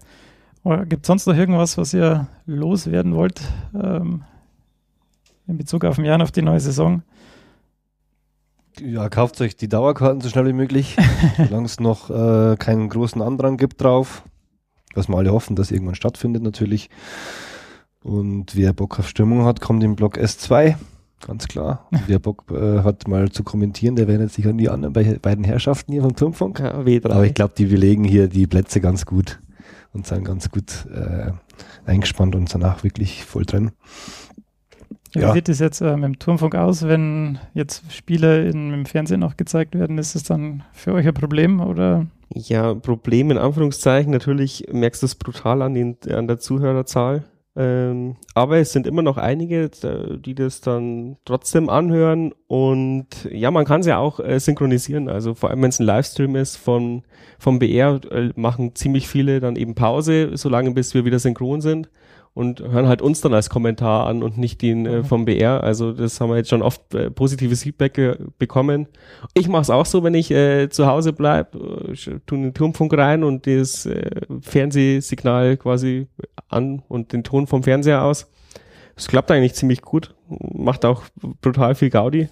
[0.85, 3.41] Gibt es sonst noch irgendwas, was ihr loswerden wollt
[3.73, 4.23] ähm,
[5.47, 7.03] in Bezug auf den Jahr, auf die neue Saison?
[8.79, 10.97] Ja, kauft euch die Dauerkarten so schnell wie möglich,
[11.37, 14.23] solange es noch äh, keinen großen Andrang gibt drauf
[14.97, 16.89] was wir alle hoffen, dass irgendwann stattfindet natürlich.
[18.03, 20.75] Und wer Bock auf Stimmung hat, kommt im Block S2,
[21.25, 21.87] ganz klar.
[21.91, 25.19] Und wer Bock äh, hat, mal zu kommentieren, der wendet sich an die anderen be
[25.21, 26.59] beiden Herrschaften hier vom Turmfunk.
[26.59, 29.39] Ja, Aber ich glaube, die belegen hier die Plätze ganz gut
[29.97, 31.31] und sind ganz gut äh,
[31.85, 33.71] eingespannt und danach wirklich voll drin.
[35.13, 35.33] Wie ja.
[35.33, 39.37] sieht es jetzt äh, mit dem Turmfunk aus, wenn jetzt Spiele in, im Fernsehen auch
[39.37, 39.97] gezeigt werden?
[39.97, 42.05] Ist es dann für euch ein Problem oder?
[42.29, 44.11] Ja, Problem in Anführungszeichen.
[44.11, 47.23] Natürlich merkst du es brutal an, den, an der Zuhörerzahl.
[47.59, 52.33] Ähm, aber es sind immer noch einige, die das dann trotzdem anhören.
[52.45, 55.09] Und ja, man kann es ja auch äh, synchronisieren.
[55.09, 57.01] Also vor allem, wenn es ein Livestream ist von,
[57.39, 61.89] vom BR, äh, machen ziemlich viele dann eben Pause, solange bis wir wieder synchron sind
[62.37, 65.05] und hören halt uns dann als Kommentar an und nicht den äh, mhm.
[65.05, 65.63] vom BR.
[65.63, 67.99] Also das haben wir jetzt schon oft äh, positives Feedback
[68.37, 68.87] bekommen.
[69.33, 71.57] Ich mache es auch so, wenn ich äh, zu Hause bleibe,
[71.91, 76.09] äh, tue den Turmfunk rein und das äh, Fernsehsignal quasi
[76.47, 78.29] an und den Ton vom Fernseher aus.
[78.95, 81.05] Es klappt eigentlich ziemlich gut, macht auch
[81.41, 82.29] brutal viel Gaudi.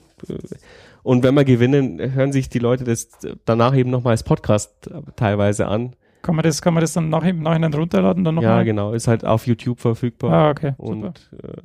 [1.01, 3.09] Und wenn wir gewinnen, hören sich die Leute das
[3.45, 5.95] danach eben nochmal als Podcast teilweise an
[6.25, 8.23] kann man das, kann man das dann nach, im Nachhinein runterladen?
[8.23, 8.65] Dann noch ja, mal?
[8.65, 8.93] genau.
[8.93, 10.33] Ist halt auf YouTube verfügbar.
[10.33, 10.73] Ah, okay.
[10.77, 11.61] Und äh,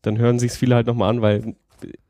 [0.00, 1.54] dann hören sich viele halt nochmal an, weil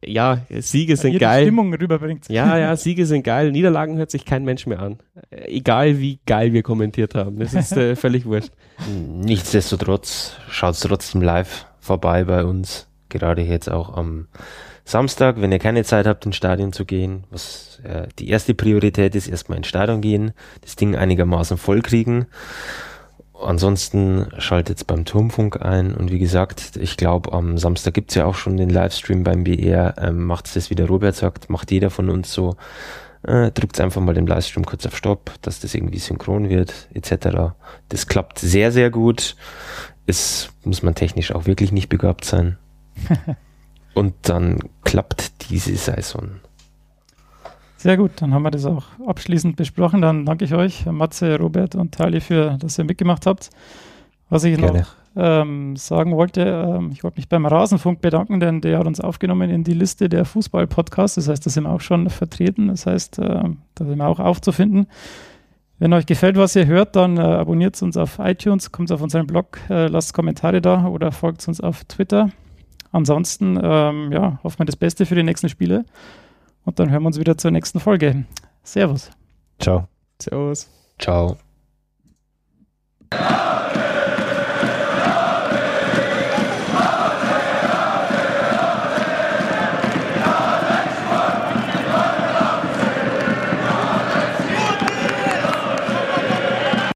[0.03, 1.43] ja, Siege sind Jede geil.
[1.43, 2.29] Stimmung rüberbringt.
[2.29, 3.51] Ja, ja, Siege sind geil.
[3.51, 4.99] Niederlagen hört sich kein Mensch mehr an.
[5.31, 7.41] Egal wie geil wir kommentiert haben.
[7.41, 8.53] Das ist äh, völlig wurscht.
[8.89, 12.89] Nichtsdestotrotz schaut es trotzdem live vorbei bei uns.
[13.09, 14.29] Gerade jetzt auch am
[14.89, 19.15] Samstag, wenn ihr keine Zeit habt, ins Stadion zu gehen, was äh, die erste Priorität
[19.15, 20.33] ist, erstmal ins Stadion gehen,
[20.63, 22.25] das Ding einigermaßen voll kriegen.
[23.39, 28.35] Ansonsten schaltet beim Turmfunk ein und wie gesagt, ich glaube, am Samstag gibt's ja auch
[28.35, 29.95] schon den Livestream beim BR.
[29.99, 32.57] Ähm, macht's das, wie der Robert sagt, macht jeder von uns so.
[33.25, 37.53] Äh, drückt einfach mal den Livestream kurz auf Stopp, dass das irgendwie synchron wird, etc.
[37.91, 39.37] Das klappt sehr, sehr gut.
[40.07, 42.57] Es muss man technisch auch wirklich nicht begabt sein.
[43.95, 46.41] und dann klappt diese Saison.
[47.77, 50.03] Sehr gut, dann haben wir das auch abschließend besprochen.
[50.03, 53.51] Dann danke ich euch, Matze, Robert und Tali, für, dass ihr mitgemacht habt.
[54.31, 54.81] Was ich Gerne.
[54.81, 59.01] noch ähm, sagen wollte, ähm, ich wollte mich beim Rasenfunk bedanken, denn der hat uns
[59.01, 61.15] aufgenommen in die Liste der Fußball-Podcasts.
[61.15, 62.69] Das heißt, da sind wir auch schon vertreten.
[62.69, 63.43] Das heißt, äh,
[63.75, 64.89] da sind wir auch aufzufinden.
[65.79, 69.29] Wenn euch gefällt, was ihr hört, dann äh, abonniert uns auf iTunes, kommt auf unseren
[69.29, 72.31] Blog, äh, lasst Kommentare da oder folgt uns auf Twitter.
[72.93, 75.85] Ansonsten, ähm, ja, hoffen wir das Beste für die nächsten Spiele.
[76.65, 78.25] Und dann hören wir uns wieder zur nächsten Folge.
[78.63, 79.11] Servus.
[79.59, 79.89] Ciao.
[80.21, 80.69] Servus.
[80.99, 81.37] Ciao.